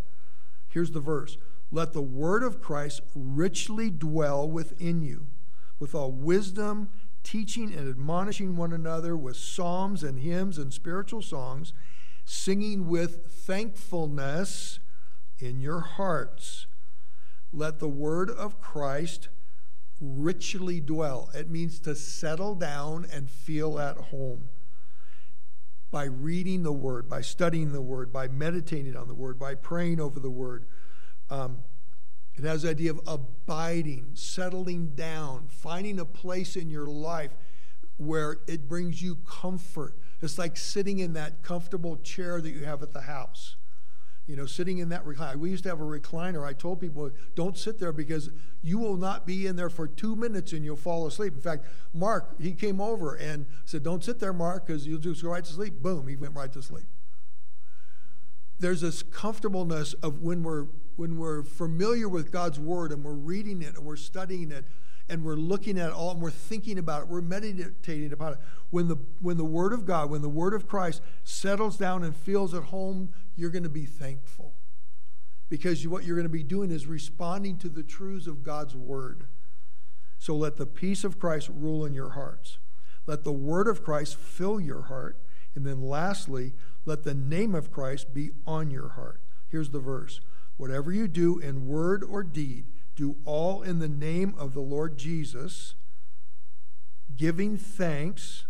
Here's 0.68 0.90
the 0.90 1.00
verse 1.00 1.38
Let 1.70 1.92
the 1.92 2.02
word 2.02 2.42
of 2.42 2.60
Christ 2.60 3.02
richly 3.14 3.90
dwell 3.90 4.48
within 4.48 5.02
you, 5.02 5.26
with 5.78 5.94
all 5.94 6.10
wisdom, 6.10 6.90
teaching 7.22 7.72
and 7.72 7.88
admonishing 7.88 8.56
one 8.56 8.72
another 8.72 9.16
with 9.16 9.36
psalms 9.36 10.02
and 10.02 10.18
hymns 10.18 10.58
and 10.58 10.72
spiritual 10.72 11.22
songs, 11.22 11.72
singing 12.24 12.88
with 12.88 13.26
thankfulness 13.26 14.80
in 15.44 15.60
your 15.60 15.80
hearts. 15.80 16.66
Let 17.52 17.78
the 17.78 17.88
word 17.88 18.30
of 18.30 18.60
Christ 18.60 19.28
richly 20.00 20.80
dwell. 20.80 21.30
It 21.34 21.50
means 21.50 21.78
to 21.80 21.94
settle 21.94 22.54
down 22.54 23.06
and 23.12 23.30
feel 23.30 23.78
at 23.78 23.96
home. 23.96 24.48
By 25.90 26.04
reading 26.04 26.64
the 26.64 26.72
word, 26.72 27.08
by 27.08 27.20
studying 27.20 27.72
the 27.72 27.82
word, 27.82 28.12
by 28.12 28.26
meditating 28.26 28.96
on 28.96 29.06
the 29.06 29.14
word, 29.14 29.38
by 29.38 29.54
praying 29.54 30.00
over 30.00 30.18
the 30.18 30.30
word. 30.30 30.66
Um, 31.30 31.58
it 32.36 32.42
has 32.42 32.62
the 32.62 32.70
idea 32.70 32.90
of 32.90 33.00
abiding, 33.06 34.10
settling 34.14 34.96
down, 34.96 35.46
finding 35.46 36.00
a 36.00 36.04
place 36.04 36.56
in 36.56 36.68
your 36.68 36.86
life 36.86 37.30
where 37.96 38.38
it 38.48 38.68
brings 38.68 39.00
you 39.00 39.16
comfort. 39.24 39.94
It's 40.20 40.36
like 40.36 40.56
sitting 40.56 40.98
in 40.98 41.12
that 41.12 41.42
comfortable 41.44 41.96
chair 41.98 42.40
that 42.40 42.50
you 42.50 42.64
have 42.64 42.82
at 42.82 42.92
the 42.92 43.02
house 43.02 43.54
you 44.26 44.36
know, 44.36 44.46
sitting 44.46 44.78
in 44.78 44.88
that 44.88 45.04
recliner. 45.04 45.36
We 45.36 45.50
used 45.50 45.64
to 45.64 45.68
have 45.68 45.80
a 45.80 45.84
recliner. 45.84 46.46
I 46.46 46.54
told 46.54 46.80
people, 46.80 47.10
don't 47.34 47.58
sit 47.58 47.78
there 47.78 47.92
because 47.92 48.30
you 48.62 48.78
will 48.78 48.96
not 48.96 49.26
be 49.26 49.46
in 49.46 49.56
there 49.56 49.68
for 49.68 49.86
two 49.86 50.16
minutes 50.16 50.52
and 50.52 50.64
you'll 50.64 50.76
fall 50.76 51.06
asleep. 51.06 51.34
In 51.34 51.40
fact, 51.40 51.66
Mark, 51.92 52.40
he 52.40 52.52
came 52.52 52.80
over 52.80 53.14
and 53.14 53.46
said, 53.66 53.82
don't 53.82 54.02
sit 54.02 54.20
there, 54.20 54.32
Mark, 54.32 54.66
because 54.66 54.86
you'll 54.86 54.98
just 54.98 55.22
go 55.22 55.30
right 55.30 55.44
to 55.44 55.52
sleep. 55.52 55.82
Boom, 55.82 56.08
he 56.08 56.16
went 56.16 56.34
right 56.34 56.52
to 56.52 56.62
sleep. 56.62 56.86
There's 58.58 58.80
this 58.80 59.02
comfortableness 59.02 59.92
of 59.94 60.22
when 60.22 60.42
we're 60.42 60.66
when 60.96 61.18
we're 61.18 61.42
familiar 61.42 62.08
with 62.08 62.30
God's 62.30 62.60
word 62.60 62.92
and 62.92 63.02
we're 63.02 63.14
reading 63.14 63.62
it 63.62 63.76
and 63.76 63.84
we're 63.84 63.96
studying 63.96 64.52
it 64.52 64.64
and 65.08 65.22
we're 65.22 65.36
looking 65.36 65.78
at 65.78 65.88
it 65.88 65.92
all 65.92 66.12
and 66.12 66.20
we're 66.20 66.30
thinking 66.30 66.78
about 66.78 67.02
it, 67.02 67.08
we're 67.08 67.20
meditating 67.20 68.12
upon 68.12 68.32
it. 68.32 68.38
When 68.70 68.88
the 68.88 68.96
when 69.20 69.36
the 69.36 69.44
word 69.44 69.72
of 69.72 69.84
God, 69.84 70.10
when 70.10 70.22
the 70.22 70.28
word 70.28 70.54
of 70.54 70.66
Christ 70.66 71.02
settles 71.22 71.76
down 71.76 72.04
and 72.04 72.16
feels 72.16 72.54
at 72.54 72.64
home, 72.64 73.10
you're 73.36 73.50
going 73.50 73.64
to 73.64 73.68
be 73.68 73.86
thankful. 73.86 74.54
Because 75.48 75.86
what 75.86 76.04
you're 76.04 76.16
going 76.16 76.26
to 76.26 76.30
be 76.30 76.42
doing 76.42 76.70
is 76.70 76.86
responding 76.86 77.58
to 77.58 77.68
the 77.68 77.82
truths 77.82 78.26
of 78.26 78.42
God's 78.42 78.74
word. 78.74 79.26
So 80.18 80.34
let 80.34 80.56
the 80.56 80.66
peace 80.66 81.04
of 81.04 81.18
Christ 81.18 81.50
rule 81.54 81.84
in 81.84 81.92
your 81.92 82.10
hearts. 82.10 82.58
Let 83.06 83.24
the 83.24 83.32
word 83.32 83.68
of 83.68 83.84
Christ 83.84 84.16
fill 84.16 84.58
your 84.58 84.82
heart. 84.82 85.18
And 85.54 85.66
then 85.66 85.82
lastly, 85.82 86.54
let 86.84 87.04
the 87.04 87.14
name 87.14 87.54
of 87.54 87.70
Christ 87.70 88.14
be 88.14 88.30
on 88.46 88.70
your 88.70 88.90
heart. 88.90 89.20
Here's 89.48 89.70
the 89.70 89.80
verse 89.80 90.20
Whatever 90.56 90.92
you 90.92 91.08
do 91.08 91.38
in 91.38 91.66
word 91.66 92.04
or 92.04 92.22
deed, 92.22 92.66
do 92.96 93.16
all 93.24 93.62
in 93.62 93.78
the 93.78 93.88
name 93.88 94.34
of 94.38 94.54
the 94.54 94.60
Lord 94.60 94.96
Jesus, 94.96 95.74
giving 97.16 97.56
thanks 97.56 98.46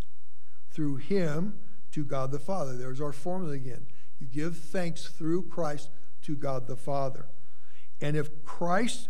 through 0.70 0.96
him 0.96 1.59
to 1.92 2.04
God 2.04 2.30
the 2.30 2.38
Father. 2.38 2.76
There's 2.76 3.00
our 3.00 3.12
formula 3.12 3.54
again. 3.54 3.87
You 4.18 4.26
give 4.26 4.57
thanks 4.57 5.07
through 5.07 5.44
Christ 5.44 5.90
to 6.22 6.35
God 6.35 6.66
the 6.66 6.76
Father. 6.76 7.26
And 8.00 8.16
if 8.16 8.44
Christ's 8.44 9.09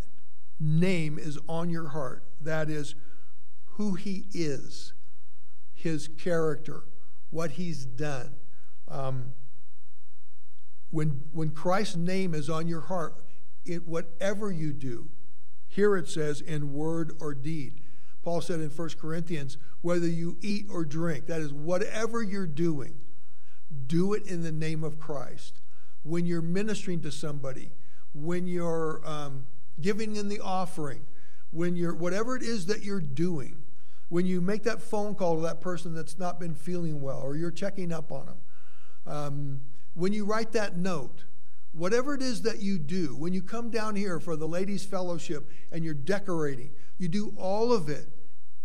name 0.60 1.18
is 1.18 1.38
on 1.48 1.70
your 1.70 1.88
heart, 1.88 2.24
that 2.40 2.68
is 2.68 2.94
who 3.64 3.94
he 3.94 4.26
is, 4.32 4.92
his 5.72 6.08
character, 6.08 6.84
what 7.30 7.52
he's 7.52 7.84
done. 7.84 8.34
Um, 8.86 9.32
when, 10.90 11.24
when 11.32 11.50
Christ's 11.50 11.96
name 11.96 12.34
is 12.34 12.48
on 12.48 12.68
your 12.68 12.82
heart, 12.82 13.16
it, 13.64 13.88
whatever 13.88 14.52
you 14.52 14.72
do, 14.72 15.08
here 15.74 15.96
it 15.96 16.08
says, 16.08 16.40
in 16.40 16.72
word 16.72 17.16
or 17.20 17.34
deed. 17.34 17.80
Paul 18.22 18.40
said 18.40 18.60
in 18.60 18.70
1 18.70 18.90
Corinthians, 18.90 19.58
whether 19.80 20.06
you 20.06 20.36
eat 20.40 20.66
or 20.70 20.84
drink, 20.84 21.26
that 21.26 21.40
is, 21.40 21.52
whatever 21.52 22.22
you're 22.22 22.46
doing, 22.46 22.94
do 23.88 24.12
it 24.14 24.24
in 24.24 24.44
the 24.44 24.52
name 24.52 24.84
of 24.84 25.00
Christ. 25.00 25.60
When 26.04 26.26
you're 26.26 26.42
ministering 26.42 27.00
to 27.00 27.10
somebody, 27.10 27.72
when 28.14 28.46
you're 28.46 29.02
um, 29.04 29.46
giving 29.80 30.14
in 30.14 30.28
the 30.28 30.38
offering, 30.38 31.06
when 31.50 31.74
you're, 31.74 31.94
whatever 31.94 32.36
it 32.36 32.44
is 32.44 32.66
that 32.66 32.84
you're 32.84 33.00
doing, 33.00 33.64
when 34.10 34.26
you 34.26 34.40
make 34.40 34.62
that 34.62 34.80
phone 34.80 35.16
call 35.16 35.34
to 35.34 35.42
that 35.42 35.60
person 35.60 35.92
that's 35.92 36.20
not 36.20 36.38
been 36.38 36.54
feeling 36.54 37.00
well, 37.00 37.18
or 37.18 37.34
you're 37.34 37.50
checking 37.50 37.92
up 37.92 38.12
on 38.12 38.26
them, 38.26 38.36
um, 39.08 39.60
when 39.94 40.12
you 40.12 40.24
write 40.24 40.52
that 40.52 40.76
note, 40.76 41.24
whatever 41.74 42.14
it 42.14 42.22
is 42.22 42.42
that 42.42 42.62
you 42.62 42.78
do, 42.78 43.16
when 43.16 43.32
you 43.32 43.42
come 43.42 43.70
down 43.70 43.96
here 43.96 44.20
for 44.20 44.36
the 44.36 44.48
ladies' 44.48 44.84
fellowship 44.84 45.50
and 45.72 45.84
you're 45.84 45.94
decorating, 45.94 46.70
you 46.98 47.08
do 47.08 47.34
all 47.36 47.72
of 47.72 47.88
it 47.88 48.08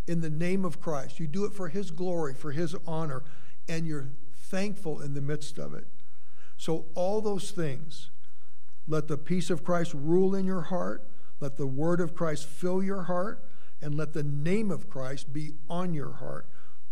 in 0.07 0.21
the 0.21 0.29
name 0.29 0.63
of 0.63 0.79
Christ. 0.79 1.19
You 1.19 1.27
do 1.27 1.45
it 1.45 1.53
for 1.53 1.69
His 1.69 1.91
glory, 1.91 2.33
for 2.33 2.51
His 2.51 2.75
honor, 2.85 3.23
and 3.67 3.85
you're 3.85 4.09
thankful 4.35 5.01
in 5.01 5.13
the 5.13 5.21
midst 5.21 5.57
of 5.57 5.73
it. 5.73 5.87
So, 6.57 6.85
all 6.95 7.21
those 7.21 7.51
things, 7.51 8.09
let 8.87 9.07
the 9.07 9.17
peace 9.17 9.49
of 9.49 9.63
Christ 9.63 9.93
rule 9.93 10.35
in 10.35 10.45
your 10.45 10.63
heart, 10.63 11.07
let 11.39 11.57
the 11.57 11.67
word 11.67 12.01
of 12.01 12.15
Christ 12.15 12.45
fill 12.45 12.83
your 12.83 13.03
heart, 13.03 13.43
and 13.81 13.95
let 13.95 14.13
the 14.13 14.23
name 14.23 14.71
of 14.71 14.89
Christ 14.89 15.31
be 15.31 15.53
on 15.69 15.93
your 15.93 16.13
heart. 16.13 16.47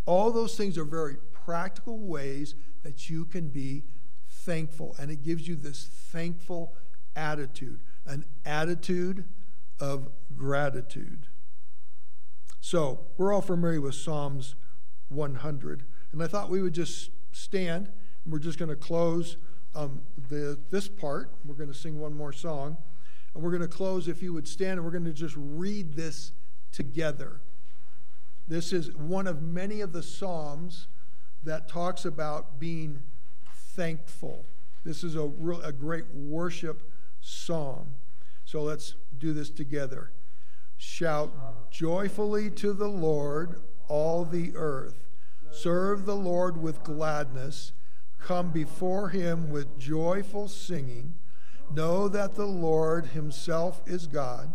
All 0.06 0.32
those 0.32 0.56
things 0.56 0.78
are 0.78 0.86
very 0.86 1.18
practical 1.34 2.00
ways 2.00 2.56
that 2.84 3.10
you 3.10 3.26
can 3.26 3.50
be 3.50 3.84
thankful. 4.48 4.96
And 4.98 5.12
it 5.12 5.22
gives 5.24 5.48
you 5.48 5.56
this 5.56 5.84
thankful 5.84 6.74
attitude, 7.16 7.82
an 8.06 8.26
attitude 8.46 9.26
of 9.80 10.10
gratitude. 10.36 11.28
So, 12.62 13.02
we're 13.18 13.34
all 13.34 13.42
familiar 13.42 13.82
with 13.82 13.94
Psalms 13.96 14.56
100. 15.10 15.84
And 16.12 16.24
I 16.24 16.28
thought 16.28 16.50
we 16.50 16.62
would 16.62 16.74
just 16.74 17.12
stand 17.32 17.92
and 18.24 18.34
we're 18.34 18.40
just 18.40 18.58
going 18.58 18.70
to 18.70 18.76
close 18.76 19.38
um, 19.76 20.02
the, 20.30 20.58
this 20.72 20.88
part. 20.88 21.32
We're 21.46 21.56
going 21.56 21.72
to 21.72 21.78
sing 21.78 22.00
one 22.00 22.16
more 22.16 22.34
song. 22.34 22.78
And 23.36 23.44
we're 23.44 23.52
going 23.52 23.62
to 23.62 23.68
close, 23.68 24.08
if 24.08 24.24
you 24.24 24.34
would 24.34 24.48
stand, 24.48 24.80
and 24.80 24.86
we're 24.86 24.92
going 24.92 25.06
to 25.06 25.14
just 25.14 25.36
read 25.38 25.94
this 25.96 26.32
together. 26.72 27.42
This 28.48 28.72
is 28.72 28.96
one 28.96 29.28
of 29.28 29.42
many 29.42 29.82
of 29.82 29.92
the 29.92 30.02
Psalms 30.02 30.88
that 31.44 31.68
talks 31.68 32.06
about 32.06 32.60
being 32.60 33.04
thankful. 33.78 34.44
This 34.84 35.04
is 35.04 35.16
a, 35.16 35.24
real, 35.24 35.62
a 35.62 35.72
great 35.72 36.06
worship 36.14 36.92
psalm. 37.22 37.94
So 38.44 38.64
let's 38.64 38.96
do 39.18 39.32
this 39.32 39.50
together. 39.50 40.12
Shout 40.76 41.72
joyfully 41.72 42.50
to 42.52 42.74
the 42.74 42.90
Lord, 42.90 43.62
all 43.88 44.26
the 44.26 44.52
earth. 44.56 45.08
Serve 45.52 46.06
the 46.06 46.16
Lord 46.16 46.62
with 46.62 46.84
gladness. 46.84 47.72
Come 48.20 48.52
before 48.52 49.10
him 49.10 49.50
with 49.50 49.80
joyful 49.80 50.48
singing. 50.48 51.16
Know 51.74 52.08
that 52.08 52.36
the 52.36 52.46
Lord 52.46 53.08
himself 53.08 53.82
is 53.86 54.08
God, 54.08 54.54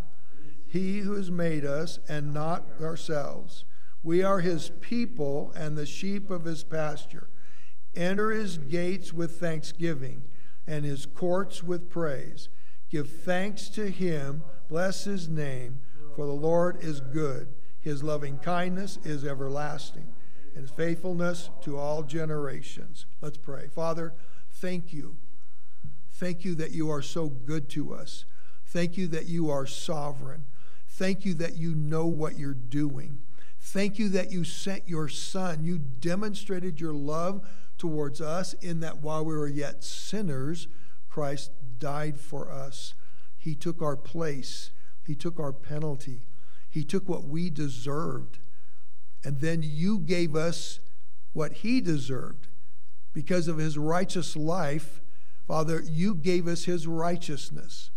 he 0.67 1.01
who 1.01 1.15
has 1.15 1.31
made 1.31 1.65
us 1.65 1.99
and 2.09 2.33
not 2.33 2.65
ourselves. 2.81 3.65
We 4.03 4.23
are 4.23 4.41
his 4.41 4.71
people 4.81 5.53
and 5.55 5.77
the 5.77 5.87
sheep 5.87 6.31
of 6.31 6.45
his 6.45 6.65
pasture. 6.65 7.29
Enter 7.95 8.31
his 8.31 8.59
gates 8.59 9.13
with 9.13 9.39
thanksgiving 9.39 10.23
and 10.67 10.85
his 10.85 11.07
courts 11.07 11.63
with 11.63 11.91
praise. 11.91 12.49
Give 12.91 13.09
thanks 13.09 13.69
to 13.71 13.91
him, 13.91 14.43
bless 14.69 15.05
his 15.05 15.29
name, 15.29 15.81
for 16.15 16.27
the 16.27 16.33
Lord 16.33 16.83
is 16.83 17.01
good. 17.01 17.49
His 17.81 18.03
loving 18.03 18.39
kindness 18.39 18.99
is 19.03 19.25
everlasting, 19.25 20.13
and 20.55 20.71
faithfulness 20.71 21.51
to 21.63 21.79
all 21.79 22.03
generations. 22.03 23.07
Let's 23.21 23.39
pray. 23.39 23.69
Father, 23.69 24.15
thank 24.51 24.93
you. 24.93 25.17
Thank 26.13 26.45
you 26.45 26.55
that 26.57 26.71
you 26.71 26.91
are 26.91 27.03
so 27.03 27.29
good 27.29 27.69
to 27.71 27.95
us. 27.95 28.25
Thank 28.67 28.97
you 28.97 29.09
that 29.09 29.27
you 29.27 29.51
are 29.51 29.67
sovereign. 29.67 30.45
Thank 30.89 31.25
you 31.25 31.35
that 31.35 31.57
you 31.57 31.75
know 31.75 32.07
what 32.07 32.39
you're 32.39 32.55
doing. 32.55 33.19
Thank 33.59 33.99
you 33.99 34.09
that 34.11 34.31
you 34.31 34.45
sent 34.45 34.89
your 34.89 35.09
son. 35.09 35.65
You 35.65 35.79
demonstrated 35.79 36.81
your 36.81 36.93
love 36.93 37.47
towards 37.83 38.21
us 38.21 38.53
in 38.61 38.79
that 38.79 38.99
while 38.99 39.25
we 39.25 39.35
were 39.35 39.49
yet 39.49 39.83
sinners, 39.83 40.69
Christ 41.11 41.51
died 41.81 42.17
for 42.17 42.49
us. 42.49 42.95
He 43.37 43.57
took 43.57 43.83
our 43.83 43.97
place, 43.97 44.71
He 45.05 45.17
took 45.17 45.41
our 45.41 45.53
penalty, 45.53 46.29
He 46.71 46.85
took 46.85 47.09
what 47.09 47.25
we 47.25 47.51
deserved. 47.51 48.39
And 49.25 49.41
then 49.41 49.65
you 49.65 49.99
gave 49.99 50.37
us 50.37 50.79
what 51.33 51.55
He 51.55 51.81
deserved. 51.81 52.47
Because 53.13 53.49
of 53.49 53.59
His 53.59 53.77
righteous 53.77 54.37
life, 54.37 55.01
Father, 55.49 55.83
you 55.85 56.15
gave 56.15 56.47
us 56.47 56.67
His 56.67 56.87
righteousness. 56.87 57.91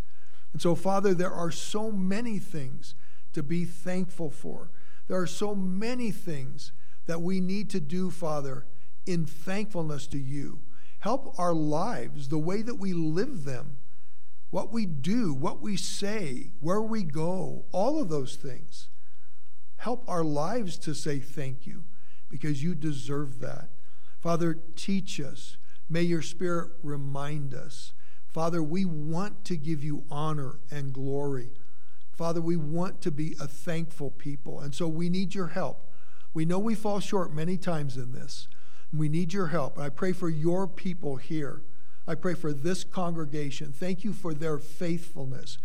And 0.52 0.60
so, 0.60 0.74
Father, 0.74 1.14
there 1.14 1.32
are 1.32 1.52
so 1.52 1.92
many 1.92 2.40
things 2.40 2.96
to 3.34 3.42
be 3.44 3.64
thankful 3.64 4.30
for. 4.32 4.72
There 5.06 5.20
are 5.20 5.28
so 5.28 5.54
many 5.54 6.10
things 6.10 6.72
that 7.06 7.22
we 7.22 7.38
need 7.38 7.70
to 7.70 7.78
do, 7.78 8.10
Father, 8.10 8.66
in 9.06 9.24
thankfulness 9.26 10.06
to 10.08 10.18
you. 10.18 10.60
Help 11.00 11.38
our 11.38 11.54
lives, 11.54 12.28
the 12.28 12.38
way 12.38 12.62
that 12.62 12.76
we 12.76 12.92
live 12.92 13.44
them, 13.44 13.76
what 14.50 14.72
we 14.72 14.86
do, 14.86 15.32
what 15.32 15.60
we 15.60 15.76
say, 15.76 16.52
where 16.60 16.82
we 16.82 17.02
go, 17.02 17.64
all 17.72 18.00
of 18.00 18.08
those 18.08 18.36
things. 18.36 18.88
Help 19.76 20.08
our 20.08 20.24
lives 20.24 20.78
to 20.78 20.94
say 20.94 21.18
thank 21.18 21.66
you 21.66 21.84
because 22.28 22.62
you 22.62 22.74
deserve 22.74 23.40
that. 23.40 23.68
Father, 24.20 24.58
teach 24.74 25.20
us. 25.20 25.58
May 25.88 26.02
your 26.02 26.22
Spirit 26.22 26.72
remind 26.82 27.54
us. 27.54 27.92
Father, 28.26 28.62
we 28.62 28.84
want 28.84 29.44
to 29.44 29.56
give 29.56 29.84
you 29.84 30.04
honor 30.10 30.58
and 30.70 30.92
glory. 30.92 31.50
Father, 32.10 32.40
we 32.40 32.56
want 32.56 33.00
to 33.02 33.10
be 33.10 33.36
a 33.40 33.46
thankful 33.46 34.10
people, 34.10 34.58
and 34.58 34.74
so 34.74 34.88
we 34.88 35.08
need 35.08 35.34
your 35.34 35.48
help. 35.48 35.90
We 36.34 36.44
know 36.44 36.58
we 36.58 36.74
fall 36.74 37.00
short 37.00 37.32
many 37.32 37.56
times 37.56 37.96
in 37.96 38.12
this. 38.12 38.48
We 38.92 39.08
need 39.08 39.32
your 39.32 39.48
help. 39.48 39.76
And 39.76 39.84
I 39.84 39.88
pray 39.88 40.12
for 40.12 40.28
your 40.28 40.66
people 40.66 41.16
here. 41.16 41.62
I 42.06 42.14
pray 42.14 42.34
for 42.34 42.52
this 42.52 42.84
congregation. 42.84 43.72
Thank 43.72 44.04
you 44.04 44.12
for 44.12 44.32
their 44.32 44.58
faithfulness. 44.58 45.58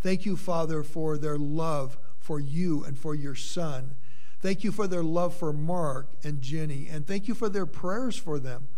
Thank 0.00 0.24
you, 0.24 0.36
Father, 0.36 0.82
for 0.82 1.18
their 1.18 1.38
love 1.38 1.98
for 2.20 2.38
you 2.38 2.84
and 2.84 2.96
for 2.96 3.14
your 3.14 3.34
son. 3.34 3.94
Thank 4.40 4.62
you 4.62 4.70
for 4.70 4.86
their 4.86 5.02
love 5.02 5.34
for 5.34 5.52
Mark 5.52 6.12
and 6.22 6.40
Jenny. 6.40 6.88
And 6.88 7.06
thank 7.06 7.26
you 7.26 7.34
for 7.34 7.48
their 7.48 7.66
prayers 7.66 8.16
for 8.16 8.38
them. 8.38 8.68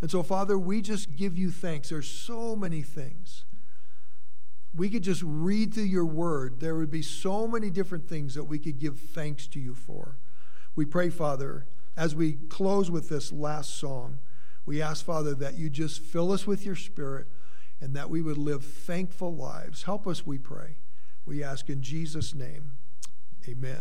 And 0.00 0.10
so, 0.10 0.22
Father, 0.22 0.58
we 0.58 0.82
just 0.82 1.16
give 1.16 1.36
you 1.38 1.50
thanks. 1.50 1.88
There's 1.88 2.08
so 2.08 2.54
many 2.54 2.82
things. 2.82 3.44
We 4.74 4.90
could 4.90 5.02
just 5.02 5.22
read 5.24 5.72
through 5.72 5.84
your 5.84 6.04
word. 6.04 6.60
There 6.60 6.76
would 6.76 6.90
be 6.90 7.02
so 7.02 7.48
many 7.48 7.70
different 7.70 8.08
things 8.08 8.34
that 8.34 8.44
we 8.44 8.58
could 8.58 8.78
give 8.78 8.98
thanks 8.98 9.46
to 9.48 9.60
you 9.60 9.74
for. 9.74 10.18
We 10.76 10.84
pray, 10.84 11.08
Father, 11.08 11.66
as 11.98 12.14
we 12.14 12.34
close 12.48 12.92
with 12.92 13.08
this 13.08 13.32
last 13.32 13.76
song, 13.76 14.20
we 14.64 14.80
ask, 14.80 15.04
Father, 15.04 15.34
that 15.34 15.58
you 15.58 15.68
just 15.68 16.00
fill 16.00 16.30
us 16.30 16.46
with 16.46 16.64
your 16.64 16.76
spirit 16.76 17.26
and 17.80 17.94
that 17.96 18.08
we 18.08 18.22
would 18.22 18.38
live 18.38 18.64
thankful 18.64 19.34
lives. 19.34 19.82
Help 19.82 20.06
us, 20.06 20.24
we 20.24 20.38
pray. 20.38 20.76
We 21.26 21.42
ask 21.42 21.68
in 21.68 21.82
Jesus' 21.82 22.34
name. 22.34 22.72
Amen. 23.48 23.76